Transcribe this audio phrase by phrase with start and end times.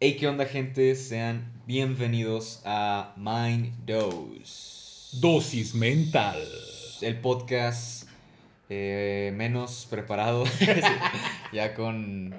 [0.00, 0.96] Hey, ¿qué onda, gente?
[0.96, 5.16] Sean bienvenidos a Mind Dose.
[5.20, 6.36] Dosis mental.
[7.00, 8.08] El podcast
[8.68, 10.44] eh, menos preparado.
[11.52, 12.34] ya con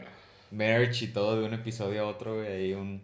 [0.52, 2.44] merch y todo de un episodio a otro.
[2.44, 3.02] Y ahí un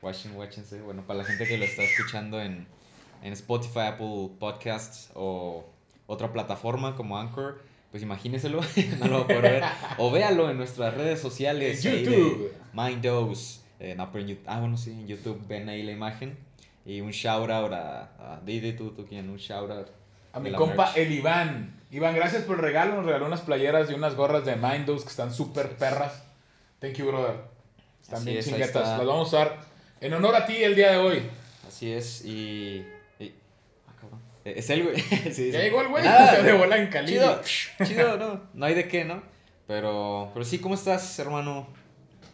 [0.00, 0.80] watching, watchense.
[0.80, 2.66] Bueno, para la gente que lo está escuchando en,
[3.22, 5.66] en Spotify, Apple Podcasts o
[6.06, 8.62] otra plataforma como Anchor pues imagíneselo,
[9.00, 9.64] no lo va a poder ver.
[9.98, 11.82] O véalo en nuestras redes sociales.
[11.82, 12.50] YouTube.
[12.72, 13.61] Mindos.
[13.82, 14.44] Eh, no, pero en YouTube.
[14.46, 16.38] Ah, bueno, sí, en YouTube ven ahí la imagen.
[16.86, 18.02] Y un shout out a.
[18.18, 19.28] a Didi, tú, tú, ¿quién?
[19.28, 19.88] Un shout out.
[20.32, 21.80] A mi compa el Iván.
[21.90, 22.94] Iván, gracias por el regalo.
[22.94, 26.22] Nos regaló unas playeras y unas gorras de Mindos que están súper perras.
[26.78, 27.34] Thank you, brother.
[28.00, 28.98] Están Así bien es, chinguetas.
[28.98, 29.58] Las vamos a usar
[30.00, 31.22] en honor a ti el día de hoy.
[31.66, 32.86] Así es, y.
[33.18, 33.34] y-
[33.88, 34.20] ah, cabrón.
[34.44, 35.00] Eh, Es él, güey.
[35.00, 35.50] sí, sí.
[35.50, 36.04] Ya llegó el güey.
[36.04, 37.08] Nada, Se de bola en Cali.
[37.08, 37.40] Chido,
[37.84, 38.42] chido, no.
[38.54, 39.22] No hay de qué, ¿no?
[39.66, 41.66] Pero, pero sí, ¿cómo estás, hermano?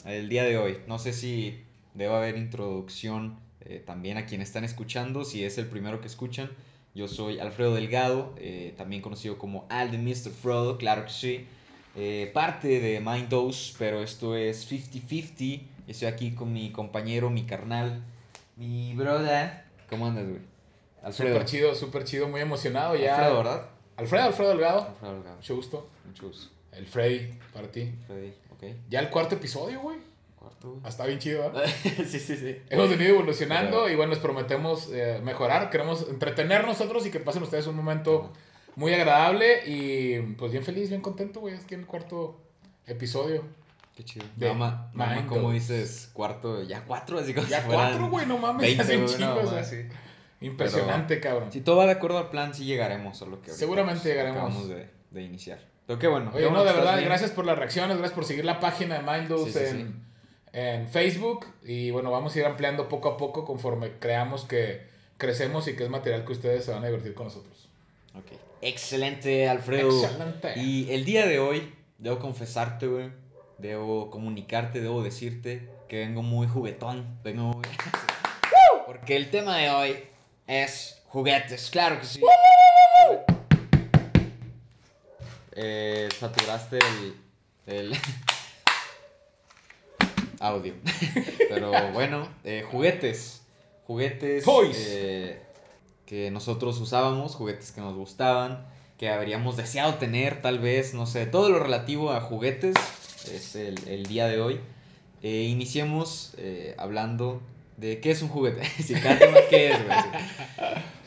[0.05, 0.79] El día de hoy.
[0.87, 5.66] No sé si debe haber introducción eh, también a quienes están escuchando, si es el
[5.66, 6.51] primero que escuchan.
[6.95, 10.30] Yo soy Alfredo Delgado, eh, también conocido como Al de Mr.
[10.30, 11.46] Frodo, claro que sí.
[11.96, 15.63] Eh, parte de Mind Dose, pero esto es 50-50.
[15.87, 18.02] Estoy aquí con mi compañero, mi carnal,
[18.57, 19.65] mi brother.
[19.91, 20.41] ¿Cómo andas, güey?
[21.02, 21.35] Alfredo.
[21.35, 22.29] Súper chido, súper chido.
[22.29, 23.16] Muy emocionado ya.
[23.16, 23.66] Alfredo, ¿verdad?
[23.96, 24.87] Alfredo, Alfredo Delgado.
[24.88, 25.37] Alfredo Delgado.
[25.37, 25.88] Mucho gusto.
[26.07, 26.51] Mucho gusto.
[26.73, 27.91] El Freddy, para ti.
[28.07, 28.32] Freddy,
[28.88, 29.98] Ya el cuarto episodio, güey.
[30.37, 30.80] Cuarto, güey.
[30.84, 31.68] Ah, Está bien chido, ¿eh?
[32.06, 32.56] sí, sí, sí.
[32.70, 35.70] Hemos venido evolucionando Pero- y bueno, les prometemos eh, mejorar.
[35.70, 38.32] Queremos entretener nosotros y que pasen ustedes un momento
[38.76, 41.54] muy agradable y pues bien feliz, bien contento, güey.
[41.54, 42.40] Es que el cuarto
[42.86, 43.42] episodio.
[43.96, 44.24] Qué chido.
[44.36, 48.38] De Mamá, mamá, como dices, cuarto, ya cuatro, así como Ya si cuatro, güey, no
[48.38, 48.62] mames.
[48.62, 49.88] 20, hacen no, chingos, mamá, o sea, sí.
[50.40, 51.51] Impresionante, cabrón.
[51.51, 54.38] Si todo va de acuerdo al plan, sí llegaremos a lo que ahorita Seguramente llegaremos.
[54.38, 55.59] acabamos de, de iniciar.
[55.89, 56.31] Pero qué bueno.
[56.35, 57.09] Oye, qué no, bueno de verdad, bien.
[57.09, 60.05] gracias por las reacciones, gracias por seguir la página de Mindos Sí, sí, en,
[60.53, 61.47] en Facebook.
[61.65, 65.84] Y bueno, vamos a ir ampliando poco a poco conforme creamos que crecemos y que
[65.84, 67.71] es material que ustedes se van a divertir con nosotros.
[68.15, 68.39] Ok.
[68.61, 70.04] Excelente, Alfredo.
[70.04, 70.53] Excelente.
[70.59, 73.09] Y el día de hoy, debo confesarte, güey.
[73.56, 77.19] Debo comunicarte, debo decirte que vengo muy juguetón.
[77.25, 77.65] Vengo muy...
[78.87, 79.97] Porque el tema de hoy
[80.47, 82.21] es juguetes, claro que sí.
[85.60, 87.14] Eh, saturaste el,
[87.66, 87.92] el
[90.38, 90.72] audio.
[91.48, 93.42] Pero bueno, eh, juguetes.
[93.84, 95.42] Juguetes eh,
[96.06, 98.68] que nosotros usábamos, juguetes que nos gustaban,
[98.98, 102.76] que habríamos deseado tener tal vez, no sé, todo lo relativo a juguetes
[103.32, 104.60] es el, el día de hoy.
[105.22, 107.42] Eh, iniciemos eh, hablando
[107.78, 108.65] de qué es un juguete.
[108.83, 109.99] si cada tema qué es, güey.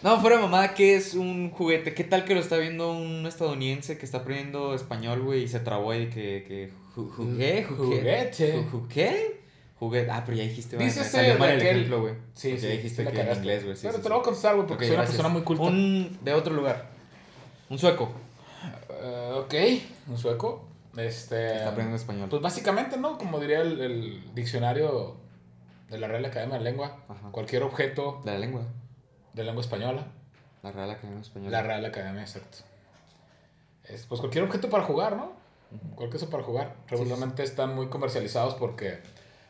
[0.04, 1.94] No, fuera mamada, ¿qué es un juguete?
[1.94, 5.60] ¿Qué tal que lo está viendo un estadounidense que está aprendiendo español, güey, y se
[5.60, 6.44] trabó ahí que...
[6.48, 8.56] que ju- jugué, jugué, Juguete.
[8.58, 9.42] ju- ¿Jugué?
[9.80, 10.12] Juguete.
[10.12, 12.14] Ah, pero ya dijiste, güey, Dícese salió mal el ejemplo, güey.
[12.34, 13.76] Sí, sí, ya dijiste que en inglés, güey.
[13.82, 15.64] Pero te lo voy a contestar, güey, porque soy una persona muy culta.
[15.64, 16.90] Un de otro lugar.
[17.70, 18.12] Un sueco.
[19.02, 19.54] Eh, ok,
[20.10, 20.68] un sueco.
[20.98, 21.48] Este.
[21.58, 22.28] está aprendiendo español.
[22.30, 23.18] Pues básicamente, ¿no?
[23.18, 25.16] Como diría el, el diccionario
[25.92, 27.30] de la Real Academia de Lengua, Ajá.
[27.32, 28.64] cualquier objeto De la lengua.
[29.34, 30.08] de lengua española,
[30.64, 31.52] La Real Academia Española.
[31.62, 32.60] la Real Academia, exacto.
[33.84, 35.34] Es, pues cualquier objeto para jugar, ¿no?
[35.96, 36.76] Cualquier cosa para jugar.
[36.88, 39.00] sí, Regularmente están muy comercializados porque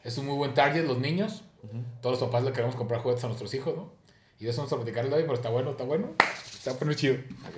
[0.03, 1.43] es un muy buen target los niños.
[1.63, 1.83] Ujú.
[2.01, 3.91] Todos los papás le queremos comprar juguetes a nuestros hijos, ¿no?
[4.39, 6.09] Y de eso vamos a platicar el hoy, pero está bueno, está bueno.
[6.53, 7.15] Está bueno chido.
[7.47, 7.57] Ok.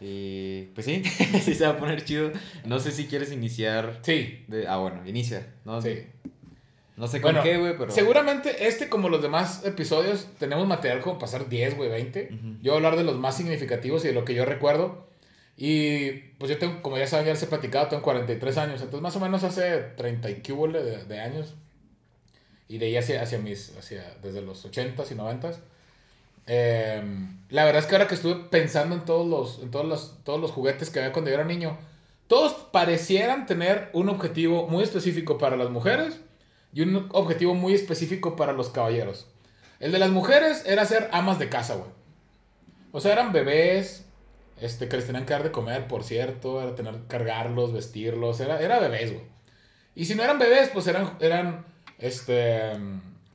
[0.00, 1.02] Y pues sí,
[1.42, 2.30] sí se va a poner chido.
[2.64, 3.98] No sé si quieres iniciar.
[4.02, 4.68] Sí, De...
[4.68, 5.54] Ah, bueno, inicia.
[5.64, 6.06] No, sí.
[6.98, 7.92] No sé con Bueno, qué, güey, pero.
[7.92, 12.30] Seguramente este, como los demás episodios, tenemos material como pasar 10, güey, 20.
[12.32, 12.46] Ujú.
[12.60, 15.06] Yo voy a hablar de los más significativos y de lo que yo recuerdo.
[15.56, 18.80] Y pues yo tengo, como ya saben, ya les he platicado, tengo 43 años.
[18.80, 21.54] Entonces, más o menos hace 30 y hubo de, de años.
[22.66, 25.56] Y de ahí hacia, hacia mis, hacia, desde los 80s y 90s.
[26.48, 27.02] Eh,
[27.50, 30.40] la verdad es que ahora que estuve pensando en todos los, en todos los, todos
[30.40, 31.78] los juguetes que había cuando yo era niño,
[32.26, 36.20] todos parecieran tener un objetivo muy específico para las mujeres
[36.72, 39.26] y un objetivo muy específico para los caballeros.
[39.80, 41.90] El de las mujeres era ser amas de casa, güey.
[42.92, 44.04] O sea, eran bebés,
[44.60, 48.60] este, que les tenían que dar de comer, por cierto, era tener cargarlos, vestirlos, era,
[48.60, 49.24] era bebés, güey.
[49.94, 51.64] Y si no eran bebés, pues eran, eran,
[51.98, 52.72] este,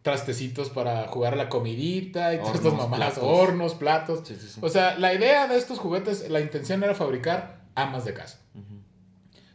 [0.03, 3.23] trastecitos para jugar la comidita y todas estas Hornos, mamadas, platos.
[3.23, 4.27] hornos, platos.
[4.27, 4.59] Sí, sí, sí.
[4.61, 8.39] O sea, la idea de estos juguetes, la intención era fabricar amas de casa.
[8.53, 8.81] Ujú.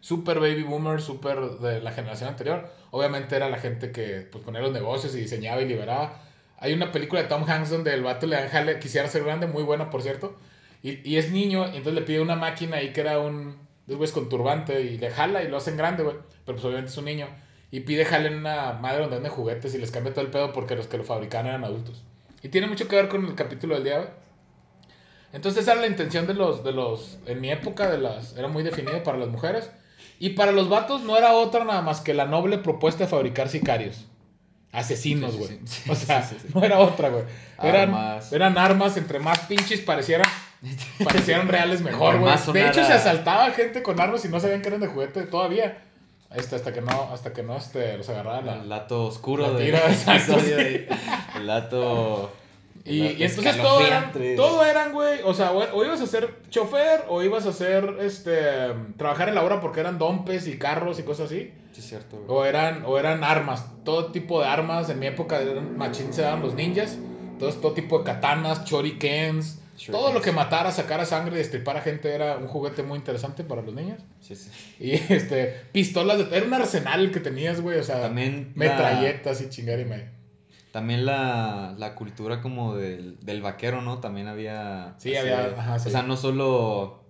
[0.00, 2.70] Super baby boomer, super de la generación anterior.
[2.90, 6.23] Obviamente era la gente que pues, ponía los negocios y diseñaba y liberaba.
[6.58, 9.46] Hay una película de Tom Hanks donde el vato le dan jale, quisiera ser grande,
[9.46, 10.37] muy buena por cierto.
[10.82, 13.56] Y, y es niño, y entonces le pide una máquina ahí que era un.
[13.87, 16.17] De güeyes con turbante y le jala y lo hacen grande, güey.
[16.44, 17.26] Pero pues obviamente es un niño.
[17.70, 20.52] y pide jale en una madre donde vende juguetes y les cambia todo el pedo
[20.52, 22.02] porque los que lo fabricaban eran adultos.
[22.43, 24.11] Y tiene mucho que ver con el capítulo del día, güey.
[25.32, 28.49] Entonces esa era la intención de los, de los, en mi época de las, era
[28.49, 29.70] muy definido para las mujeres.
[30.19, 33.49] Y para los vatos no era otra nada más que la noble propuesta de fabricar
[33.49, 34.06] sicarios.
[34.73, 35.61] Asesinos, güey.
[35.65, 35.91] sí, sí.
[35.91, 37.25] O sea, no era otra, güey.
[37.62, 38.32] Eran Armas.
[38.32, 40.26] eran armas, entre más pinches parecieran,
[41.03, 42.35] parecieran reales mejor, güey.
[42.53, 45.85] De hecho, se asaltaba gente con armas y no sabían que eran de juguete todavía.
[46.35, 48.55] Este, hasta que no, hasta que no este, los agarraba la...
[48.56, 50.87] El lato oscuro La exacto, de-
[51.37, 52.31] El lato.
[52.88, 56.37] Y, y entonces todo eran, todo eran, güey, o sea, o, o ibas a ser
[56.50, 58.32] chofer o ibas a hacer, este,
[58.96, 61.52] trabajar en la obra porque eran dompes y carros y cosas así.
[61.73, 62.26] Sí, es cierto, güey.
[62.29, 64.88] O eran, o eran armas, todo tipo de armas.
[64.90, 66.96] En mi época eran machín se daban los ninjas.
[67.32, 69.61] Entonces todo tipo de katanas, shurikens.
[69.93, 73.62] Todo lo que matara, sacara sangre y destripara gente era un juguete muy interesante para
[73.62, 74.00] los niños.
[74.20, 74.50] Sí, sí.
[74.81, 79.41] Y este, pistolas, de, era un arsenal que tenías, güey, o sea, También la- metralletas
[79.41, 80.18] y chingar y me.
[80.73, 83.99] También la, la cultura como del, del vaquero, ¿no?
[83.99, 84.94] También había...
[84.99, 85.88] Sí, había- ajá, sí.
[85.88, 87.05] O sea, no solo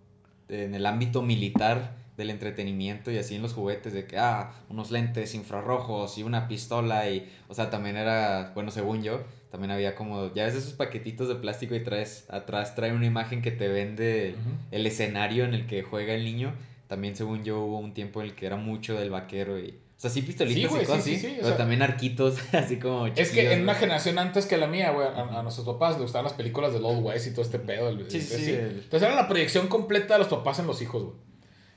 [0.49, 4.91] en el ámbito militar del entretenimiento y así en los juguetes de que, ah, unos
[4.91, 7.31] lentes infrarrojos y una pistola y...
[7.49, 11.37] O sea, también era, bueno, según yo, también había como, ya ves esos paquetitos de
[11.37, 14.35] plástico y traes, atrás trae una imagen que te vende
[14.71, 16.55] el escenario en el que juega el niño.
[16.87, 19.79] También según yo hubo un tiempo en el que era mucho del vaquero y...
[19.99, 21.83] O sea, sí pistolitas Sí, güey, y cosas sí, sí, sí, o pero sea- también
[21.83, 25.43] arquitos así como Es que en una generación antes que la mía, güey, a, a
[25.43, 27.89] nuestros papás les gustaban las películas de Old West y todo este pedo.
[27.89, 31.03] el- Sí, sí, el- Entonces era la proyección completa de los papás en los hijos,
[31.03, 31.17] güey.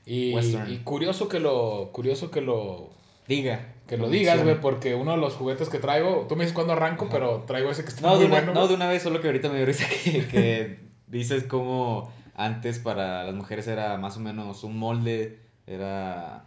[0.05, 2.89] Y, y curioso que lo, curioso que lo,
[3.27, 3.73] Diga.
[3.87, 6.73] que lo digas, güey, porque uno de los juguetes que traigo, tú me dices cuándo
[6.73, 7.13] arranco, Ajá.
[7.13, 8.53] pero traigo ese que está No, de muy una, bueno.
[8.53, 12.79] no, de una vez, solo que ahorita me dio risa que, que dices como antes
[12.79, 16.45] para las mujeres era más o menos un molde, era,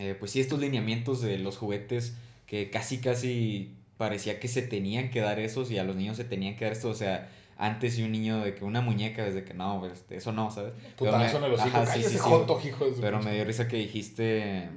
[0.00, 2.14] eh, pues sí, estos lineamientos de los juguetes
[2.46, 6.24] que casi, casi parecía que se tenían que dar esos y a los niños se
[6.24, 9.44] tenían que dar esto, o sea, antes y un niño de que una muñeca, desde
[9.44, 10.72] que no, pues, eso no, ¿sabes?
[10.98, 13.00] Pero me- Putazo en el hocico, ajá, sí, cállese, sí, sí, joto, hijo de su
[13.02, 14.68] Pero pinche- me dio risa que dijiste.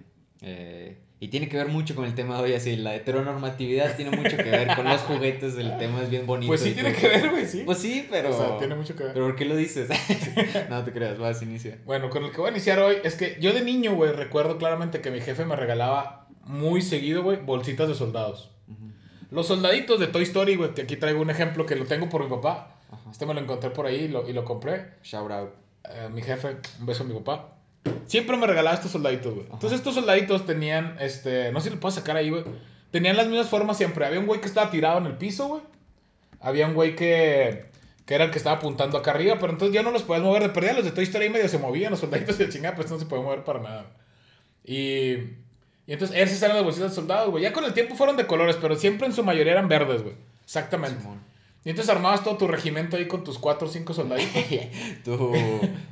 [0.41, 2.75] eh, y tiene que ver mucho con el tema de hoy, así.
[2.75, 5.55] La heteronormatividad tiene mucho que ver con los juguetes.
[5.55, 6.49] El tema es bien bonito.
[6.49, 6.99] Pues sí tiene todo.
[6.99, 7.63] que ver, güey, sí.
[7.65, 8.29] Pues sí, pero.
[8.29, 9.13] O sea, tiene mucho que ver.
[9.13, 9.87] Pero ¿por qué lo dices?
[10.69, 11.79] no te creas, vas, inicia.
[11.85, 14.57] Bueno, con el que voy a iniciar hoy es que yo de niño, güey, recuerdo
[14.57, 18.51] claramente que mi jefe me regalaba muy seguido, güey, bolsitas de soldados.
[19.31, 22.21] Los soldaditos de Toy Story, güey, que aquí traigo un ejemplo que lo tengo por
[22.21, 22.75] mi papá.
[22.91, 23.11] Ajá.
[23.11, 24.95] Este me lo encontré por ahí y lo, y lo compré.
[25.03, 25.51] Shout out.
[25.89, 27.55] Eh, mi jefe, un beso a mi papá.
[28.05, 29.45] Siempre me regalaba estos soldaditos, güey.
[29.51, 32.43] Entonces estos soldaditos tenían, este, no sé si lo puedo sacar ahí, güey.
[32.91, 34.05] Tenían las mismas formas siempre.
[34.05, 35.61] Había un güey que estaba tirado en el piso, güey.
[36.39, 37.65] Había un güey que,
[38.05, 40.43] que era el que estaba apuntando acá arriba, pero entonces ya no los podías mover
[40.43, 40.73] de perdida.
[40.73, 43.05] Los de Toy Story ahí medio se movían, los soldaditos de chingada, pues no se
[43.05, 43.85] podían mover para nada.
[44.63, 45.13] Y,
[45.87, 47.43] y entonces esas eran las bolsitas de soldados, güey.
[47.43, 50.15] Ya con el tiempo fueron de colores, pero siempre en su mayoría eran verdes, güey.
[50.43, 51.01] Exactamente.
[51.01, 51.32] Simón.
[51.65, 54.33] Y entonces armabas todo tu regimiento ahí con tus cuatro o cinco soldaditos.
[55.05, 55.31] Tu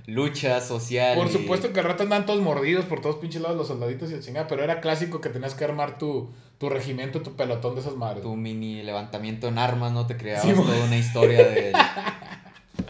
[0.07, 1.15] lucha social.
[1.17, 4.15] Por supuesto que al rato andaban todos mordidos por todos pinches lados los soldaditos y
[4.15, 7.81] la chingada, pero era clásico que tenías que armar tu, tu regimiento, tu pelotón de
[7.81, 8.21] esas madres.
[8.23, 10.05] Tu mini levantamiento en armas, ¿no?
[10.07, 11.73] Te creabas Sí, toda una historia del-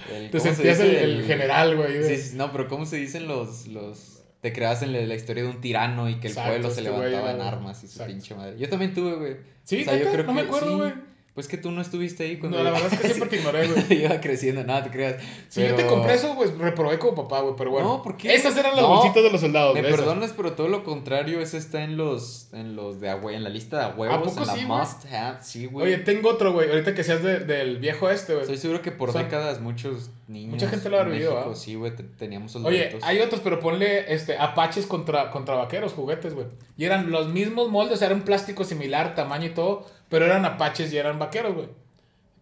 [0.08, 2.04] Te ¿cómo se sentías el, el general, güey.
[2.04, 4.24] Sí, sí, no, pero ¿cómo se dicen los, los...
[4.42, 6.80] Te creabas en la, la historia de un tirano y que el Exacto, pueblo se
[6.82, 8.12] este güey levantaba en armas y su exacto.
[8.14, 8.58] pinche madre.
[8.58, 9.38] Yo también tuve, güey.
[9.64, 10.94] Sí, O sea, yo creo no me acuerdo, sí.
[11.34, 12.58] Pues que tú no estuviste ahí cuando...
[12.58, 14.04] No, la verdad es que siempre te ignoré, güey.
[14.04, 15.16] iba creciendo, nada, te creas.
[15.48, 17.88] Si yo te compré eso, pues reprobé como papá, güey, pero bueno.
[17.88, 18.36] No, ¿por qué?
[18.36, 20.06] Esas eran las No, bolsitas de los soldados, Me güey, esas.
[20.06, 23.44] perdonas, pero todo lo contrario, eso está en los, en los de a hue- en
[23.46, 24.80] la lista de a huevos, poco en la sí, güey?
[24.80, 25.88] must have, sí, güey.
[25.88, 28.42] Oye, tengo otro, güey, ahorita que seas de- del viejo este, güey.
[28.44, 31.56] Estoy seguro que por Son- décadas muchos niños Mucha gente lo ha vivido, ¿ah?
[31.56, 36.34] sí, güey, te- teníamos Oye, hay otros, pero ponle este, apaches contra, contra vaqueros, juguetes,
[36.34, 36.48] güey.
[36.78, 40.26] Y eran los mismos moldes, o sea, era un plástico similar, tamaño y todo, pero
[40.26, 41.68] eran apaches y eran vaqueros, güey.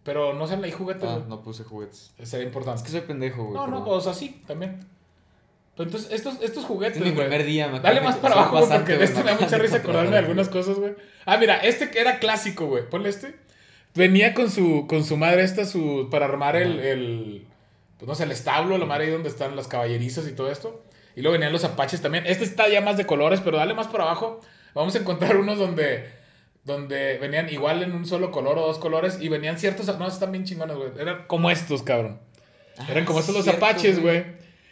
[0.02, 2.12] Pero no sean ahí juguetes, Ah, no puse juguetes.
[2.22, 2.82] Sería Es importante.
[2.82, 3.54] que soy pendejo, güey.
[3.54, 4.80] No, no, o sea, sí, también.
[5.76, 8.78] Pero entonces, estos, estos juguetes, es mi primer día, me Dale más para abajo, pasante,
[8.78, 10.94] porque de este me da mucha risa acordarme de algunas cosas, güey.
[11.26, 12.88] Ah, mira, este que era clásico, güey.
[12.88, 13.34] Ponle este.
[13.94, 17.46] Venía con su, con su madre esta, su, para armar el,
[18.00, 20.82] pues no sé, el establo, la madre ahí donde están las caballerizas y todo esto.
[21.14, 22.24] Y luego venían los apaches también.
[22.26, 24.40] Este está ya más de colores, pero dale más para abajo.
[24.74, 26.08] Vamos a encontrar unos donde,
[26.64, 30.32] donde venían igual en un solo color o dos colores y venían ciertos, no, están
[30.32, 30.90] bien chingones, güey.
[30.98, 32.20] Eran como estos, cabrón.
[32.88, 34.24] Eran como Ah, estos los cierto, apaches, güey.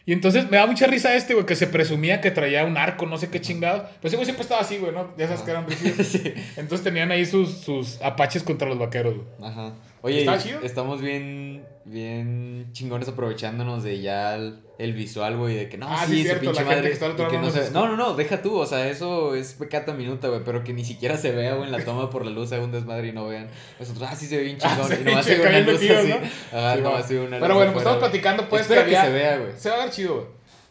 [0.06, 3.04] Y entonces me da mucha risa este, güey, que se presumía que traía un arco,
[3.04, 3.82] no sé qué chingado.
[3.82, 5.14] Pero ese güey siempre estaba así, güey, ¿no?
[5.18, 5.66] Ya sabes que eran
[6.02, 6.32] sí.
[6.56, 9.26] Entonces tenían ahí sus, sus apaches contra los vaqueros, güey.
[9.50, 9.74] Ajá.
[10.02, 10.24] Oye,
[10.62, 16.04] estamos bien, bien chingones aprovechándonos de ya el, el visual, güey, de que no, Ah,
[16.06, 17.16] sí, sí, cierto, pinche la gente madre.
[17.16, 19.92] que que no, no se- no, no, no, deja tú, o sea, eso es pecata
[19.94, 22.52] minuta, güey, pero que ni siquiera se vea, güey, en la toma por la luz,
[22.52, 23.48] haga un desmadre y no vean.
[23.80, 25.74] Nosotros, ah, sí se ve bien Ah, chingón, sí, y nomás se ve una luz
[25.76, 25.88] así.
[25.88, 26.58] ¿no?
[26.58, 29.04] Ajá, Sí, se ve una Pero luz bueno, pues estamos platicando, pues, Espero que, había-
[29.04, 29.52] se vea, güey.
[29.56, 30.26] Se va a ver chido, güey.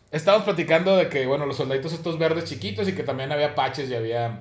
[0.10, 3.89] Estábamos platicando de que, bueno, los soldaditos estos verdes chiquitos y que también había paches
[3.89, 4.39] y había,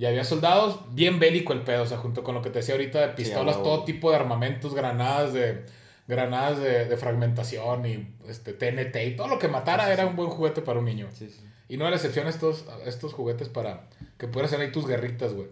[0.00, 0.80] y había soldados.
[0.94, 3.62] Bien bélico el pedo, o sea, junto con lo que te decía ahorita de pistolas,
[3.62, 5.66] todo tipo de armamentos, granadas de
[6.08, 10.16] granadas de, de fragmentación y este, TNT y todo lo que matara Sí, era un
[10.16, 11.06] buen juguete para un niño.
[11.12, 11.28] Sí.
[11.68, 15.34] Y no era la excepción estos, estos juguetes para que pudieras hacer ahí tus guerritas,
[15.34, 15.48] güey.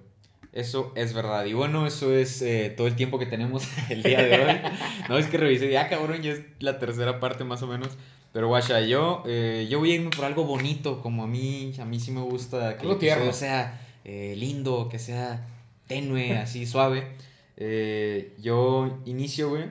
[0.54, 1.44] Eso es verdad.
[1.44, 4.60] Y bueno, eso es eh, todo el tiempo que tenemos el día de hoy.
[5.10, 7.90] no es que revisé, ya cabrón, ya es la tercera parte más o menos.
[8.32, 11.84] Pero guacha, yo, eh, yo voy a irme por algo bonito, como a mí, a
[11.84, 13.30] mí sí me gusta que Algo tierno.
[13.34, 15.46] sea eh, lindo, que sea
[15.86, 17.08] tenue, así suave.
[17.58, 19.64] Eh, yo inicio, güey.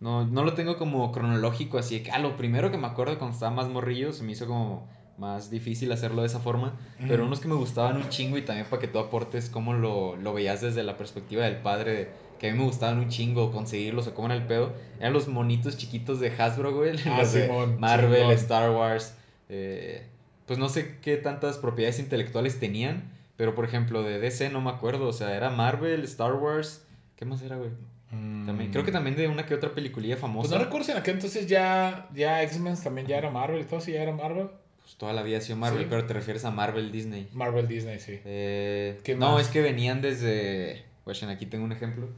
[0.00, 3.32] No, no lo tengo como cronológico, así que, ah, lo primero que me acuerdo cuando
[3.34, 6.78] estaba más morrillo, se me hizo como más difícil hacerlo de esa forma.
[7.08, 10.16] Pero unos que me gustaban un chingo y también para que tú aportes cómo lo,
[10.16, 14.06] lo veías desde la perspectiva del padre, que a mí me gustaban un chingo conseguirlos
[14.06, 16.94] o cómo era el pedo, eran los monitos chiquitos de Hasbro, güey.
[17.06, 18.32] Ah, los de Marvel, Simón.
[18.34, 19.14] Star Wars.
[19.48, 20.06] eh,
[20.46, 24.68] pues no sé qué tantas propiedades intelectuales tenían, pero por ejemplo de DC no me
[24.68, 26.84] acuerdo, o sea, era Marvel, Star Wars.
[27.16, 27.70] ¿Qué más era, güey?
[28.10, 30.56] También, creo que también de una que otra peliculilla Pues famosa.
[30.58, 33.80] no recuerdo si en aquel entonces ya, ya X-Men también ya era Marvel y todo,
[33.80, 34.48] sí ya era Marvel.
[34.82, 35.86] Pues toda la vida ha sido Marvel, Sí.
[35.90, 37.28] pero te refieres a Marvel Disney.
[37.32, 38.18] Marvel Disney, sí.
[38.24, 39.42] Eh, ¿Qué no, más?
[39.46, 40.84] es que venían desde.
[41.04, 42.08] Guachen, aquí tengo un ejemplo.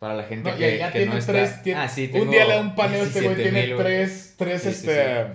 [0.00, 1.32] Para la gente No, que, ya, ya que tiene no está.
[1.32, 1.62] tres.
[1.62, 4.66] tiene- ah, sí, un día le da un paneo este güey, 17,000, tiene tres, tres,
[4.66, 5.26] este.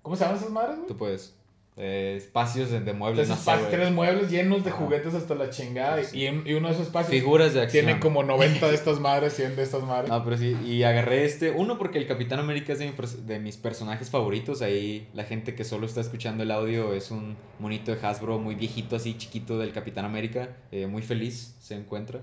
[0.00, 0.88] ¿Cómo se llaman esas madres, güey?
[0.88, 1.34] Tú puedes.
[1.76, 3.80] Eh, espacios de, de muebles, Tres, no sé, espacios, güey.
[3.80, 4.78] tres muebles llenos de Ajá.
[4.78, 6.04] juguetes hasta la chingada.
[6.04, 6.20] Sí.
[6.20, 7.86] Y, en- y uno de esos espacios Figuras de acción.
[7.86, 10.08] tiene como 90 de estas madres, 100 de estas madres.
[10.08, 11.50] No, pero sí, y agarré este.
[11.50, 14.62] Uno, porque el Capitán América es de, mi pers- de mis personajes favoritos.
[14.62, 18.54] Ahí la gente que solo está escuchando el audio es un monito de Hasbro muy
[18.54, 20.50] viejito, así chiquito del Capitán América.
[20.70, 22.20] eh, muy feliz se encuentra.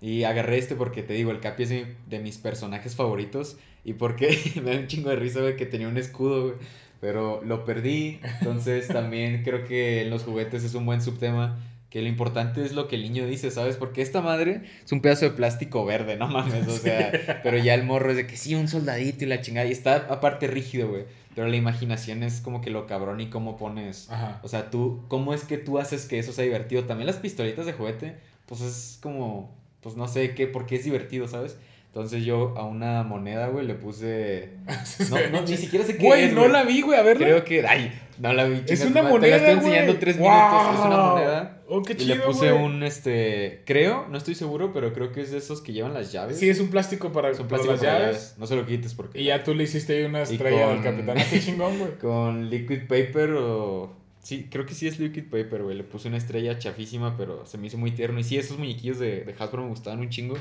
[0.00, 3.58] Y agarré este porque te digo, el Capi es de, de mis personajes favoritos.
[3.84, 6.54] Y porque me da un chingo de risa, güey, que tenía un escudo, güey.
[7.00, 8.20] Pero lo perdí.
[8.40, 11.58] Entonces también creo que en los juguetes es un buen subtema.
[11.90, 13.76] Que lo importante es lo que el niño dice, ¿sabes?
[13.76, 17.74] Porque esta madre es un pedazo de plástico verde, no mames, o sea, pero ya
[17.74, 20.88] el morro es de que sí, un soldadito y la chingada, y está aparte rígido,
[20.88, 21.04] güey,
[21.36, 24.40] pero la imaginación es como que lo cabrón y cómo pones, Ajá.
[24.42, 26.84] o sea, tú, ¿cómo es que tú haces que eso sea divertido?
[26.84, 30.84] También las pistolitas de juguete, pues es como, pues no sé qué, por qué es
[30.84, 31.56] divertido, ¿sabes?
[31.96, 34.50] Entonces yo a una moneda, güey, le puse,
[35.10, 36.52] no, no, ni siquiera sé qué Güey, es, no güey.
[36.52, 37.24] la vi, güey, a verla.
[37.24, 38.62] Creo que, ay, no la vi.
[38.68, 40.00] es una moneda, Te la estoy enseñando güey.
[40.00, 41.62] tres minutos, es una moneda.
[41.68, 42.64] Oh, qué Y chido, le puse güey.
[42.64, 46.12] un, este, creo, no estoy seguro, pero creo que es de esos que llevan las
[46.12, 46.38] llaves.
[46.38, 48.16] Sí, es un plástico para, Son para plástico las para llaves.
[48.16, 48.34] llaves.
[48.38, 49.18] No se lo quites porque...
[49.18, 51.16] Y ya tú le hiciste ahí una Y estrella al capitán.
[51.18, 51.92] Ah, qué chingón, güey.
[51.98, 53.96] Con liquid paper o...
[54.22, 55.74] Sí, creo que sí es liquid paper, güey.
[55.78, 58.20] Le puse una estrella chafísima, pero se me hizo muy tierno.
[58.20, 60.36] Y sí, esos muñequillos de, de Hasbro me gustaban un chingo.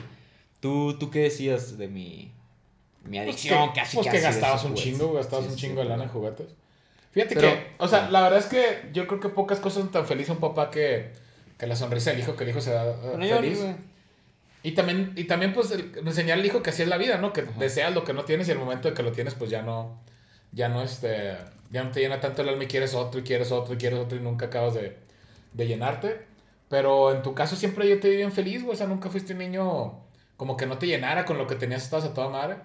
[0.66, 2.32] ¿Tú, ¿Tú qué decías de mi,
[3.04, 3.72] mi Pues adicción?
[3.74, 5.90] que, casi, pues que casi de gastabas un chingo, gastabas Sí, un sí, chingo de
[5.90, 6.48] lana en juguetes.
[7.12, 8.10] Fíjate Pero- que, o sea, ah.
[8.10, 10.72] la verdad es que yo creo que pocas cosas son tan feliz a un papá
[10.72, 11.12] que,
[11.60, 13.62] que la sonrisa del hijo, que el hijo se da eh, Bueno, yo feliz.
[13.62, 13.76] güey.
[14.64, 17.32] Y también, y también pues, el- enseñar al hijo que así es la vida, ¿no?
[17.32, 17.52] Que Ajá.
[17.60, 20.02] deseas lo que no tienes y el momento de que lo tienes, pues ya no,
[20.52, 21.38] ya no, este,
[21.70, 24.00] ya no te llena tanto el alma y quieres otro y quieres otro y quieres
[24.00, 24.98] otro y nunca acabas de,
[25.54, 26.26] de llenarte.
[26.70, 28.74] Pero en tu caso siempre yo te vi bien feliz, güey.
[28.74, 30.00] O sea, nunca fuiste un niño
[30.38, 32.58] como que no te llenara con lo que tenías, estabas a toda madre.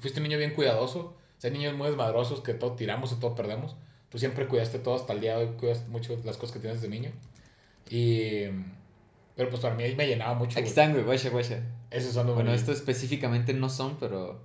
[0.00, 1.00] Fuiste un niño bien cuidadoso.
[1.00, 3.76] O sea, niños muy desmadrosos que todo tiramos y todo perdemos.
[4.08, 6.82] Tú siempre cuidaste todo hasta el día de hoy, cuidas mucho las cosas que tienes
[6.82, 7.10] de niño.
[7.88, 8.44] Y...
[9.34, 10.58] Pero pues para mí ahí me llenaba mucho.
[10.58, 11.62] Aquí están, güey, guacha, guacha.
[11.90, 14.40] Esos son los Bueno, estos específicamente no son, pero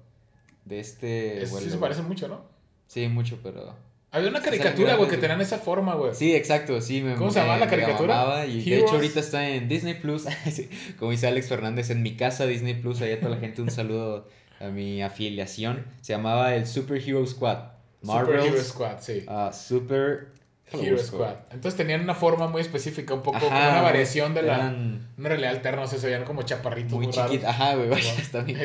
[0.65, 1.45] de este...
[1.45, 1.79] Sí se güey.
[1.79, 2.45] parecen mucho, ¿no?
[2.87, 3.75] Sí, mucho, pero...
[4.17, 6.13] Había una caricatura, güey, que tenían esa forma, güey.
[6.15, 7.01] Sí, exacto, sí.
[7.01, 8.45] Me, ¿Cómo se llamaba la caricatura?
[8.45, 10.25] y de hecho ahorita está en Disney Plus.
[10.99, 13.01] Como dice Alex Fernández, en mi casa Disney Plus.
[13.01, 14.27] Ahí a toda la gente un saludo
[14.59, 15.85] a mi afiliación.
[16.01, 17.59] Se llamaba el Super Hero Squad.
[18.01, 19.25] Super Hero Squad, sí.
[19.53, 20.27] Super
[20.71, 21.35] Hero Squad.
[21.51, 24.75] Entonces tenían una forma muy específica, un poco como una variación de la...
[25.17, 27.31] Una realidad alterna, o sea, se veían como chaparritos muy, muy raros.
[27.31, 27.49] chiquitos.
[27.49, 28.59] Ajá, güey, está bien.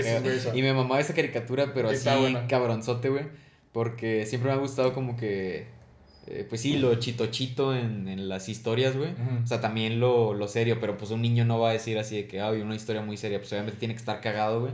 [0.54, 2.46] Y me mamaba esa caricatura, pero así buena.
[2.46, 3.24] cabronzote, güey.
[3.72, 5.66] Porque siempre me ha gustado como que.
[6.26, 9.10] eh, pues sí, lo chito chito en, en las historias, güey.
[9.42, 12.16] O sea, también lo, lo serio, pero pues un niño no va a decir así
[12.16, 13.38] de que, ay, una historia muy seria.
[13.38, 14.72] Pues obviamente tiene que estar cagado, güey.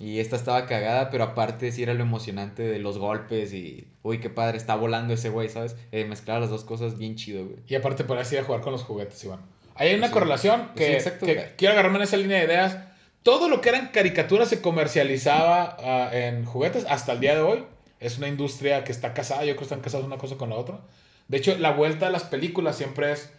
[0.00, 4.18] Y esta estaba cagada, pero aparte sí era lo emocionante de los golpes y, uy,
[4.20, 5.74] qué padre, está volando ese güey, ¿sabes?
[5.90, 7.56] Eh, mezclar las dos cosas bien chido, güey.
[7.66, 9.40] Y aparte podías ir a jugar con los juguetes, Iván.
[9.74, 10.12] Hay una Sí.
[10.12, 11.46] correlación Pues que, sí, exacto, que güey.
[11.56, 12.78] quiero agarrarme en esa línea de ideas
[13.24, 17.64] todo lo que eran caricaturas se comercializaba ah, en juguetes hasta el día de hoy.
[18.00, 20.56] Es una industria que está casada, yo creo que están casados una cosa con la
[20.56, 20.80] otra.
[21.28, 23.32] De hecho, la vuelta de las películas siempre es,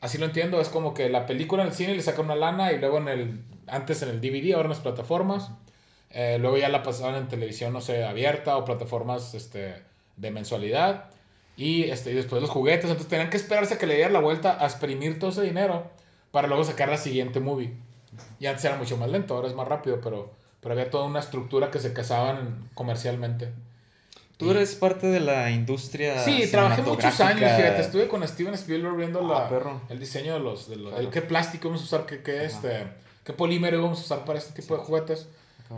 [0.00, 2.72] así lo entiendo, es como que la película en el cine le saca una lana
[2.72, 5.50] y luego en el, antes en el DVD, ahora en las plataformas.
[6.10, 9.82] Eh, luego ya la pasaban en televisión, no sé, abierta o plataformas este,
[10.16, 11.06] de mensualidad.
[11.56, 12.84] Y, este, y después los juguetes.
[12.84, 15.90] Entonces tenían que esperarse a que le diera la vuelta a exprimir todo ese dinero
[16.30, 17.72] para luego sacar la siguiente movie.
[18.38, 21.20] Y antes era mucho más lento, ahora es más rápido, pero, pero había toda una
[21.20, 23.52] estructura que se casaban comercialmente.
[24.42, 26.18] Tú eres parte de la industria.
[26.24, 27.80] Sí, trabajé muchos años, fíjate.
[27.80, 29.80] Estuve con Steven Spielberg viendo Ah, la, perro.
[29.88, 30.68] el diseño de los.
[30.68, 31.04] De los Claro.
[31.06, 32.84] el qué plástico vamos a usar, qué, qué, este,
[33.24, 35.28] qué polímero vamos a usar para este tipo de juguetes.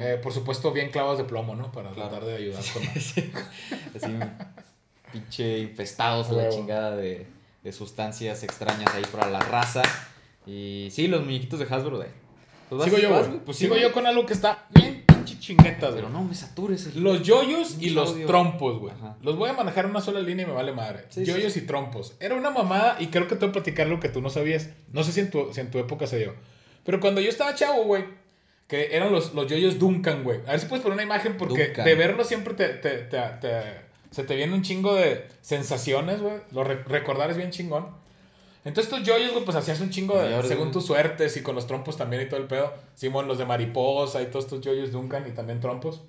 [0.00, 1.70] Eh, por supuesto, bien clavados de plomo, ¿no?
[1.70, 2.10] Para Claro.
[2.10, 3.32] tratar de ayudar con la- Sí,
[3.94, 4.18] Así,
[5.12, 6.52] pinche infestados a la Huevo.
[6.56, 7.26] chingada de,
[7.62, 9.82] de sustancias extrañas ahí para la raza.
[10.46, 12.08] Y sí, los muñequitos de Hasbro, de.
[12.68, 13.40] Pues Sigo yo, vas, güey.
[13.40, 14.93] Pues Sigo yo con algo que está bien
[15.44, 16.02] chinguetas, güey.
[16.02, 16.86] Pero no me satures.
[16.86, 18.94] el- Los yoyos y los trompos, güey.
[19.22, 21.04] Los voy a manejar en una sola línea y me vale madre.
[21.10, 22.14] Sí, yoyos y trompos.
[22.20, 24.70] Era una mamada y creo que te voy a platicar lo que tú no sabías.
[24.92, 26.34] No sé si en tu, si en tu época se dio.
[26.84, 28.04] Pero cuando yo estaba chavo, güey,
[28.68, 30.40] que eran los, los yoyos Duncan, güey.
[30.46, 31.84] A ver si puedes poner una imagen porque Duncan.
[31.84, 36.34] de verlo siempre te, te- te- te- se te viene un chingo de sensaciones, güey.
[36.52, 38.02] Lo re- recordar es bien chingón.
[38.64, 41.54] Entonces estos yoyos, güey, pues hacías un chingo de, Mayor, según tus suertes y con
[41.54, 42.72] los trompos también y todo el pedo.
[42.94, 46.02] Simón, los de mariposa y todos estos yoyos Duncan y también trompos.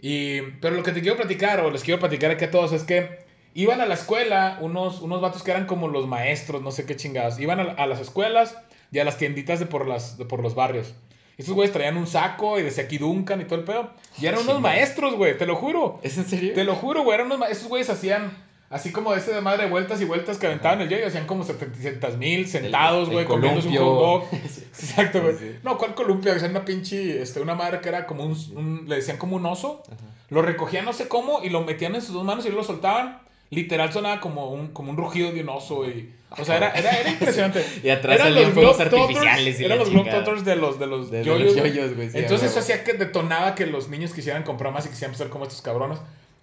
[0.00, 2.84] Y, pero lo que te quiero platicar, o les quiero platicar aquí a todos, es
[2.84, 6.86] que iban a la escuela unos, unos vatos que eran como los maestros, no sé
[6.86, 7.40] qué chingados.
[7.40, 8.56] Iban a, a las escuelas
[8.92, 10.94] y a las tienditas de por, las, de por los barrios.
[11.36, 13.90] Estos güeyes traían un saco y decía aquí Duncan y todo el pedo.
[14.20, 16.00] Y eran unos maestros, güey, te lo juro.
[16.02, 16.52] ¿Es en serio?
[16.52, 17.14] Te lo juro, güey.
[17.14, 18.32] Eran unos Esos güeyes hacían
[18.70, 21.06] así como ese de madre vueltas y vueltas que aventaban el yoyo.
[21.06, 24.24] Hacían como 700 mil sentados, güey, comiendo un hot.
[24.32, 25.36] Exacto, güey.
[25.38, 25.56] Sí.
[25.62, 26.32] No, ¿cuál columpio?
[26.32, 29.46] Hacían una pinche, este, una madre que era como un, un- le decían como un
[29.46, 29.82] oso.
[29.86, 29.96] Ajá.
[30.30, 33.20] Lo recogían no sé cómo y lo metían en sus dos manos y lo soltaban.
[33.50, 36.12] Literal sonaba como un, como un rugido de un oso y...
[36.38, 37.64] O sea, era, era, era impresionante.
[37.82, 39.88] Y atrás Eran los fuegos artificiales y Eran los.
[39.88, 41.46] Globetrotters de los, de los De- de yoyos.
[41.54, 41.72] los güey.
[41.72, 44.84] yoyos, güey, sí, a Entonces eso hacía que detonaba que los niños quisieran comprar más
[44.84, 45.98] y quisieran ser como estos cabrones.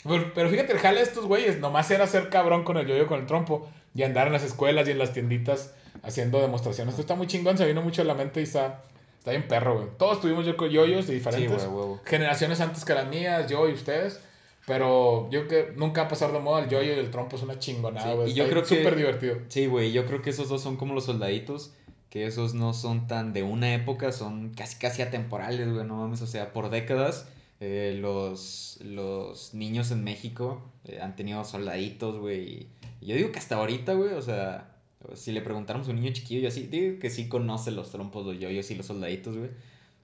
[0.07, 3.07] Pero, pero fíjate, el jale de estos güeyes nomás era ser cabrón con el yoyo
[3.07, 6.93] con el trompo y andar en las escuelas y en las tienditas haciendo demostraciones.
[6.93, 8.83] Esto está muy chingón, se vino mucho a la mente y está,
[9.17, 9.87] está bien perro, güey.
[9.97, 13.67] Todos tuvimos yo con yoyos de Sí, diferentes güey, generaciones antes que las mías, yo
[13.69, 14.21] y ustedes.
[14.67, 17.35] Pero yo creo que nunca va a pasar de moda el yoyo y el trompo
[17.35, 18.31] es una chingonada, Sí, güey.
[18.31, 19.37] y yo creo que- súper divertido.
[19.47, 21.71] Sí, güey, yo creo que esos dos son como los soldaditos,
[22.09, 26.21] que esos no son tan de una época, son casi casi atemporales, güey, no mames,
[26.23, 27.27] o sea, por décadas
[27.65, 32.67] eh, los, los niños en México eh, han tenido soldaditos, güey,
[33.01, 34.71] y, yo digo que hasta ahorita, güey, o sea,
[35.13, 38.25] si le preguntáramos a un niño chiquillo, yo así, digo que sí conoce los trompos,
[38.25, 39.49] los yoyos y los soldaditos, güey.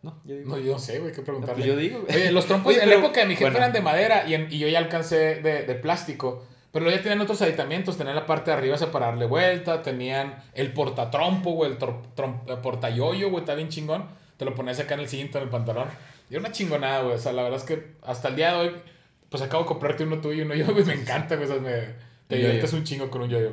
[0.04, 1.56] No, yo digo, No, yo no sé, güey, qué no, preguntarle.
[1.64, 2.16] pues yo digo, güey.
[2.16, 3.58] Oye, los trompos Oye, en pero- la época de mi jefe bueno.
[3.58, 6.44] eran de madera y, en- y yo ya alcancé de, de plástico.
[6.72, 10.42] Pero ya tenían otros aditamentos, tenían la parte de arriba esa para darle vuelta, tenían
[10.54, 14.06] el portatrompo, güey, el trom- eh, portayoyo, güey, está bien chingón.
[14.38, 15.88] Te lo ponías acá en el cinto, en el pantalón.
[16.32, 17.16] Y era una chingonada, güey.
[17.16, 18.72] O sea, la verdad es que hasta el día de hoy,
[19.30, 21.48] pues acabo de comprarte uno tuyo y uno yo, güey, me encanta, güey.
[21.48, 21.72] o sea, me,
[22.28, 23.52] te diviertes un chingo con un yoyo.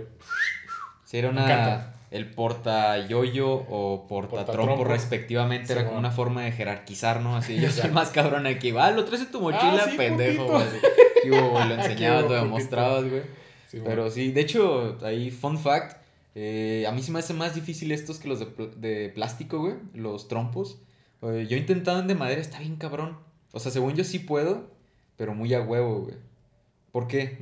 [1.04, 1.44] Sí, era Me una.
[1.44, 1.94] encanta.
[2.10, 6.08] El porta yoyo o porta trompo respectivamente era como bueno.
[6.08, 7.36] una forma de jerarquizar, ¿no?
[7.36, 8.70] Así, yo soy más cabrón aquí.
[8.70, 10.46] Va, lo traes en tu mochila, Ah, sí, pendejo.
[10.46, 10.76] güey, así.
[11.22, 11.68] ¿Qué hubo, güey?
[11.68, 13.22] Lo enseñabas, hubo, lo demostrabas, güey.
[13.72, 14.10] Pero bueno.
[14.10, 15.98] sí, de hecho, ahí, fun fact.
[16.34, 19.58] eh, a mí se me hace más difícil estos que los de, pl- de plástico,
[19.58, 19.74] güey.
[19.92, 20.78] Los trompos.
[21.22, 23.18] Yo intentaba en de madera, está bien cabrón.
[23.52, 24.70] O sea, según yo sí puedo,
[25.16, 26.16] pero muy a huevo, güey.
[26.92, 27.38] ¿Por qué?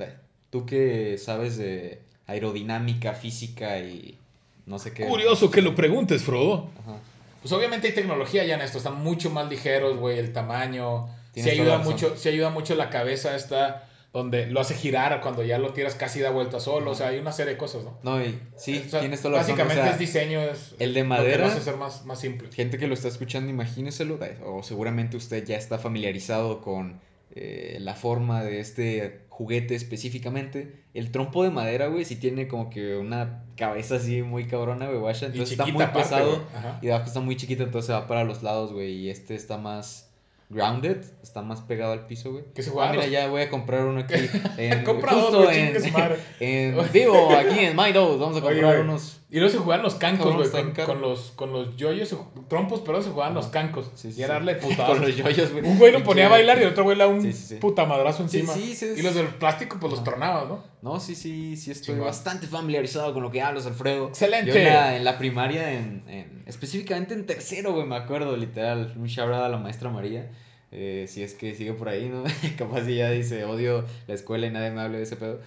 [0.51, 4.19] Tú que sabes de aerodinámica, física y
[4.65, 5.07] no sé qué.
[5.07, 6.71] Curioso que lo preguntes, Frodo.
[6.83, 6.99] Ajá.
[7.43, 11.09] Pues obviamente hay tecnología ya en esto, están mucho más ligeros, güey, el tamaño.
[11.33, 15.59] Toda ayuda, mucho, sí ayuda mucho la cabeza esta, donde lo hace girar cuando ya
[15.59, 16.91] lo tiras casi da vuelta solo.
[16.93, 17.99] O sea, hay una serie de cosas, ¿no?
[18.03, 19.57] No, y sí, O sea, tienes toda la razón.
[19.57, 22.05] Básicamente o sea, es diseño, es el de lo que madera- lo hace ser más,
[22.07, 22.49] más simple.
[22.53, 27.01] Gente que lo está escuchando, imagíneselo, eh, o seguramente usted ya está familiarizado con
[27.39, 30.85] eh, la forma de este juguete específicamente.
[30.95, 34.99] El trompo de madera, güey, sí tiene como que una cabeza así muy cabrona, güey,
[34.99, 35.27] guacha.
[35.27, 36.43] Entonces está muy aparte, pesado
[36.81, 38.93] y de abajo está muy chiquito, entonces va para los lados, güey.
[38.93, 40.06] Y este está más
[40.49, 42.45] grounded, está más pegado al piso, güey.
[42.55, 44.15] Que se Ah, juegan mira, los- ya voy a comprar uno aquí.
[44.59, 45.77] En, Compra dos, justo güey, en,
[46.41, 48.19] en vivo, aquí en My Dose.
[48.19, 49.21] Vamos a comprar unos.
[49.29, 52.15] Y luego se juegan los cancos, güey, con, los, con los yoyos,
[52.49, 53.91] trompos, pero se jugaban los cancos.
[53.97, 54.87] Sí, sí, y era darle putadas.
[54.91, 55.65] Con los yoyos, güey.
[55.67, 57.47] Un güey lo ponía a bailar y el otro güey le da un Sí, sí,
[57.49, 57.55] sí.
[57.57, 58.55] puta madrazo Sí, encima.
[58.97, 60.63] y los del plástico, pues los tronabas, ¿no?
[60.83, 64.09] No, sí, sí, sí estoy bastante familiarizado con lo que hablas, Alfredo.
[64.09, 64.53] Excelente.
[64.53, 68.95] Yo en la, en la primaria, en, en, específicamente en tercero, güey, me acuerdo, literal,
[68.97, 70.31] un shout a la maestra María.
[70.73, 72.25] Eh, si es que sigue por ahí, ¿no?
[72.59, 75.41] Capaz ella dice, odio la escuela y nadie me hable de ese pedo.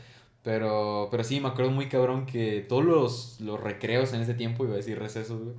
[0.44, 4.64] Pero, pero sí, me acuerdo muy cabrón que todos los, los recreos en ese tiempo,
[4.64, 5.56] iba a decir recesos, güey,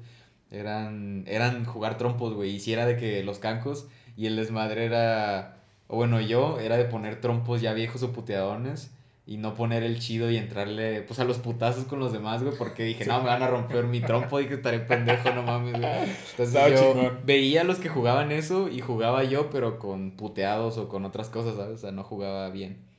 [0.51, 2.57] eran, eran jugar trompos, güey.
[2.57, 6.77] Y si era de que los cancos y el desmadre era, o bueno, yo, era
[6.77, 8.91] de poner trompos ya viejos o puteadones
[9.27, 12.57] y no poner el chido y entrarle pues a los putazos con los demás, güey,
[12.57, 15.79] porque dije, no, me van a romper mi trompo y que estaré pendejo, no mames,
[15.79, 15.93] güey.
[16.31, 20.89] Entonces yo veía a los que jugaban eso y jugaba yo, pero con puteados o
[20.89, 21.77] con otras cosas, ¿sabes?
[21.77, 22.91] O sea, no jugaba bien.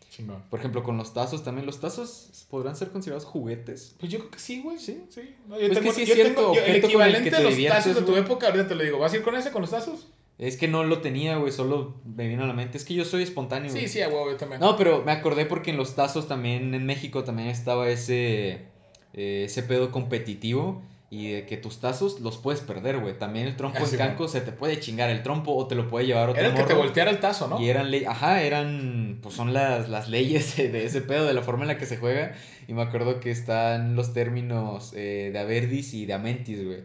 [0.50, 1.66] Por ejemplo, con los tazos también.
[1.66, 3.96] ¿Los tazos podrán ser considerados juguetes?
[4.00, 4.78] Pues yo creo que sí, güey.
[4.78, 5.36] Sí, sí.
[5.50, 6.54] yo pues tengo, que sí es cierto.
[6.54, 9.00] el equivalente a los tazos de tu época, ahorita te lo digo.
[9.00, 10.08] ¿Vas a ir con ese, con los tazos?
[10.42, 12.76] Es que no lo tenía, güey, solo me vino a la mente.
[12.76, 13.72] Es que yo soy espontáneo.
[13.72, 14.60] Sí, sí, a yo también.
[14.60, 18.66] No, pero me acordé porque en los tazos también, en México también estaba ese,
[19.14, 23.16] eh, ese pedo competitivo y de que tus tazos los puedes perder, güey.
[23.20, 26.08] También el trompo en canco se te puede chingar el trompo o te lo puede
[26.08, 27.62] llevar otro Era el que te volteara el tazo, ¿no?
[27.62, 31.66] Y eran, ajá, eran, pues son las, las leyes de ese pedo, de la forma
[31.66, 32.34] en la que se juega.
[32.68, 36.80] Y me acuerdo que están los términos eh, de Averdis y de Amentis, güey.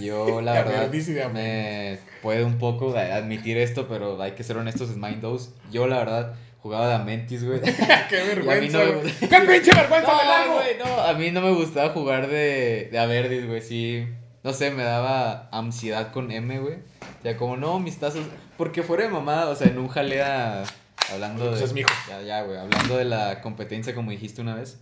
[0.00, 0.90] Yo, la verdad,
[1.32, 5.22] me puede un poco admitir esto, pero hay que ser honestos, es Mind
[5.70, 7.60] Yo, la verdad, jugaba de Amentis, güey.
[8.08, 9.12] ¡Qué vergüenza, güey!
[9.20, 10.12] ¡Qué pinche vergüenza
[10.46, 10.78] no, güey!
[10.78, 14.06] No, a mí no me gustaba jugar de, de Averdis, güey, sí.
[14.42, 16.74] No sé, me daba ansiedad con M, güey.
[16.74, 18.26] O sea, como, no, mis tazos...
[18.56, 20.64] Porque fuera de mamada, o sea, en un jalea...
[21.12, 21.80] Hablando pues de...
[21.80, 22.58] Es Ya, ya, güey.
[22.58, 24.78] Hablando de la competencia, como dijiste una vez.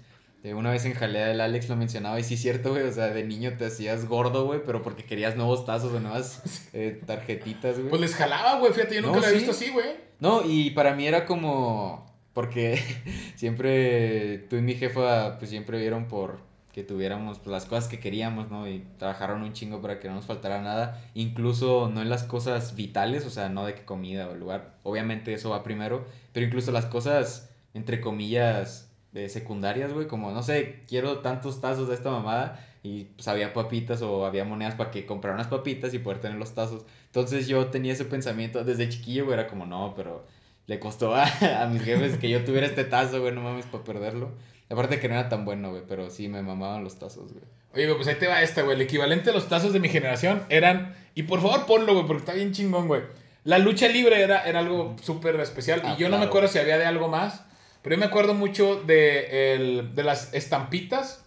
[0.52, 3.06] Una vez en Jalea el Alex lo mencionaba y sí es cierto, güey, o sea,
[3.06, 7.78] de niño te hacías gordo, güey, pero porque querías nuevos tazos o nuevas eh, tarjetitas,
[7.78, 7.88] güey.
[7.88, 9.86] Pues les jalaba, güey, fíjate, yo nunca lo he visto así, güey.
[10.20, 12.78] No, y para mí era como, porque
[13.36, 16.40] siempre, tú y mi jefa, pues siempre vieron por
[16.74, 18.68] que tuviéramos pues, las cosas que queríamos, ¿no?
[18.68, 22.74] Y trabajaron un chingo para que no nos faltara nada, incluso no en las cosas
[22.74, 26.72] vitales, o sea, no de que comida o lugar, obviamente eso va primero, pero incluso
[26.72, 28.83] las cosas, entre comillas,
[29.14, 33.52] de secundarias, güey, como, no sé, quiero tantos tazos de esta mamada y pues había
[33.52, 36.84] papitas o había monedas para que comprar unas papitas y poder tener los tazos.
[37.06, 40.26] Entonces yo tenía ese pensamiento desde chiquillo, güey, era como, no, pero
[40.66, 41.24] le costó a,
[41.62, 44.32] a mis jefes que yo tuviera este tazo, güey, no mames, para perderlo.
[44.68, 47.44] Aparte que no era tan bueno, güey, pero sí me mamaban los tazos, güey.
[47.74, 48.74] Oye, pues ahí te va esta, güey.
[48.74, 50.94] El equivalente a los tazos de mi generación eran.
[51.14, 53.02] Y por favor ponlo, güey, porque está bien chingón, güey.
[53.44, 55.82] La lucha libre era, era algo súper especial.
[55.84, 57.43] y ah, yo no me acuerdo si había de algo más.
[57.84, 61.22] Pero yo me acuerdo mucho de, de las estampitas.